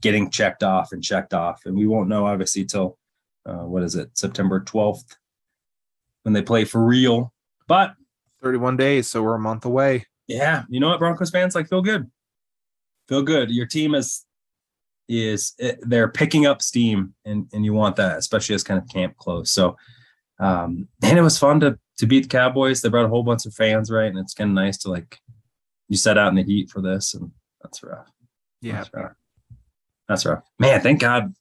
[0.00, 2.98] getting checked off and checked off, and we won't know obviously till
[3.46, 5.16] uh, what is it September twelfth
[6.22, 7.32] when they play for real.
[7.66, 7.94] But
[8.42, 10.06] 31 days, so we're a month away.
[10.28, 12.08] Yeah, you know what, Broncos fans like feel good,
[13.08, 13.50] feel good.
[13.50, 14.24] Your team is
[15.08, 18.88] is eh, they're picking up steam, and and you want that, especially as kind of
[18.88, 19.50] camp close.
[19.50, 19.76] So,
[20.38, 22.80] um, and it was fun to to beat the Cowboys.
[22.80, 24.10] They brought a whole bunch of fans, right?
[24.10, 25.18] And it's kind of nice to like
[25.88, 28.10] you set out in the heat for this, and that's rough.
[28.60, 28.72] Yeah.
[28.72, 29.12] That's rough.
[30.08, 30.42] That's rough.
[30.58, 31.34] Man, thank God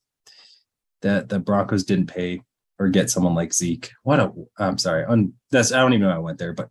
[1.02, 2.42] that the Broncos didn't pay
[2.80, 3.92] or get someone like Zeke.
[4.04, 5.06] What a I'm sorry.
[5.06, 6.70] Un, that's I don't even know how I went there, but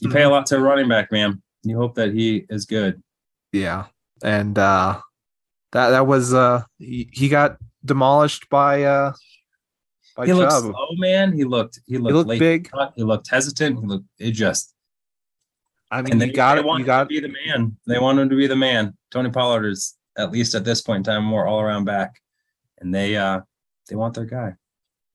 [0.00, 1.42] you pay a lot to a running back, man.
[1.62, 3.02] You hope that he is good.
[3.52, 3.86] Yeah.
[4.22, 5.00] And uh
[5.72, 9.12] that that was uh he, he got demolished by uh
[10.16, 11.32] by he looked slow, man.
[11.32, 12.70] He looked he looked, looked late big.
[12.70, 12.92] cut.
[12.96, 13.80] He looked hesitant.
[13.80, 14.74] He looked it just
[15.90, 17.76] I mean and you they, got they it want you got to be the man.
[17.86, 18.96] They want him to be the man.
[19.10, 22.20] Tony Pollard is at least at this point in time more all around back.
[22.78, 23.40] And they uh
[23.88, 24.54] they want their guy.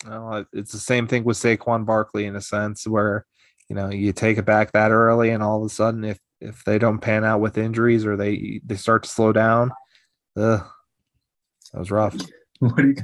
[0.05, 3.25] well, it's the same thing with Saquon Barkley in a sense where
[3.69, 6.63] you know you take it back that early and all of a sudden if if
[6.63, 9.71] they don't pan out with injuries or they they start to slow down,
[10.37, 10.65] ugh,
[11.71, 12.15] that was rough.
[12.59, 12.95] what are you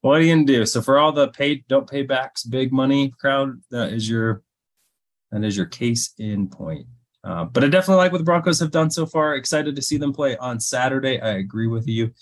[0.00, 0.64] what are you gonna do?
[0.64, 4.42] So for all the paid don't pay backs big money crowd, that is your
[5.30, 6.86] that is your case in point.
[7.24, 9.34] Uh, but I definitely like what the Broncos have done so far.
[9.34, 11.20] Excited to see them play on Saturday.
[11.20, 12.12] I agree with you.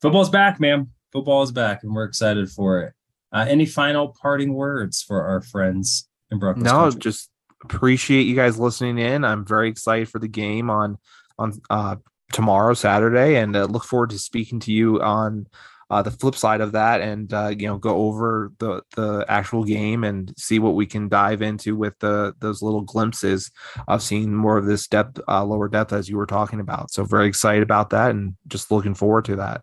[0.00, 0.88] Football's back, man.
[1.12, 2.94] Football is back, and we're excited for it.
[3.30, 6.62] Uh, any final parting words for our friends in Broncos?
[6.62, 7.00] no country?
[7.00, 7.30] just
[7.64, 10.96] appreciate you guys listening in i'm very excited for the game on
[11.38, 11.96] on uh
[12.32, 15.46] tomorrow saturday and uh, look forward to speaking to you on
[15.90, 19.64] uh the flip side of that and uh you know go over the the actual
[19.64, 23.50] game and see what we can dive into with the those little glimpses
[23.88, 27.02] of seeing more of this depth uh lower depth as you were talking about so
[27.02, 29.62] very excited about that and just looking forward to that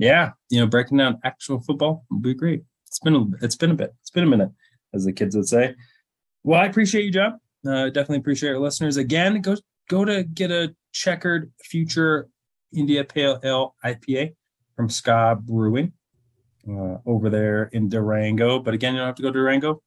[0.00, 2.62] yeah, you know, breaking down actual football would be great.
[2.86, 4.50] It's been a, it's been a bit, it's been a minute,
[4.94, 5.74] as the kids would say.
[6.42, 7.40] Well, I appreciate you, John.
[7.66, 8.96] Uh, definitely appreciate our listeners.
[8.96, 9.56] Again, go
[9.88, 12.28] go to get a checkered future
[12.74, 14.34] India Pale Ale IPA
[14.76, 15.92] from Ska Brewing
[16.68, 18.58] uh, over there in Durango.
[18.58, 19.82] But again, you don't have to go to Durango.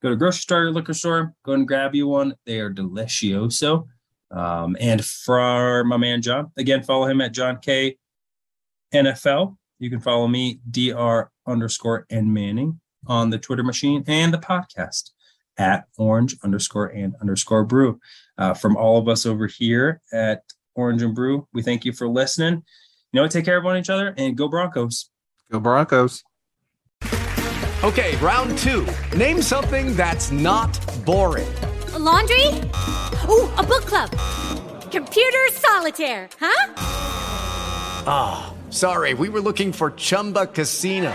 [0.00, 2.34] Go to grocery store, or liquor store, go and grab you one.
[2.46, 3.86] They are delicioso.
[4.30, 7.96] Um, and for my man John, again, follow him at John K
[8.94, 9.56] NFL.
[9.80, 15.10] You can follow me, dr underscore n Manning, on the Twitter machine and the podcast
[15.58, 18.00] at orange underscore and underscore brew.
[18.38, 20.42] Uh, from all of us over here at
[20.74, 22.62] Orange and Brew, we thank you for listening.
[23.12, 25.10] You know, take care of one each other and go Broncos.
[25.50, 26.22] go broncos
[27.84, 28.84] Okay, round two.
[29.16, 31.46] Name something that's not boring.
[31.92, 32.44] A laundry?
[33.28, 34.10] Ooh, a book club.
[34.90, 36.74] Computer solitaire, huh?
[38.04, 41.14] Ah, sorry, we were looking for Chumba Casino.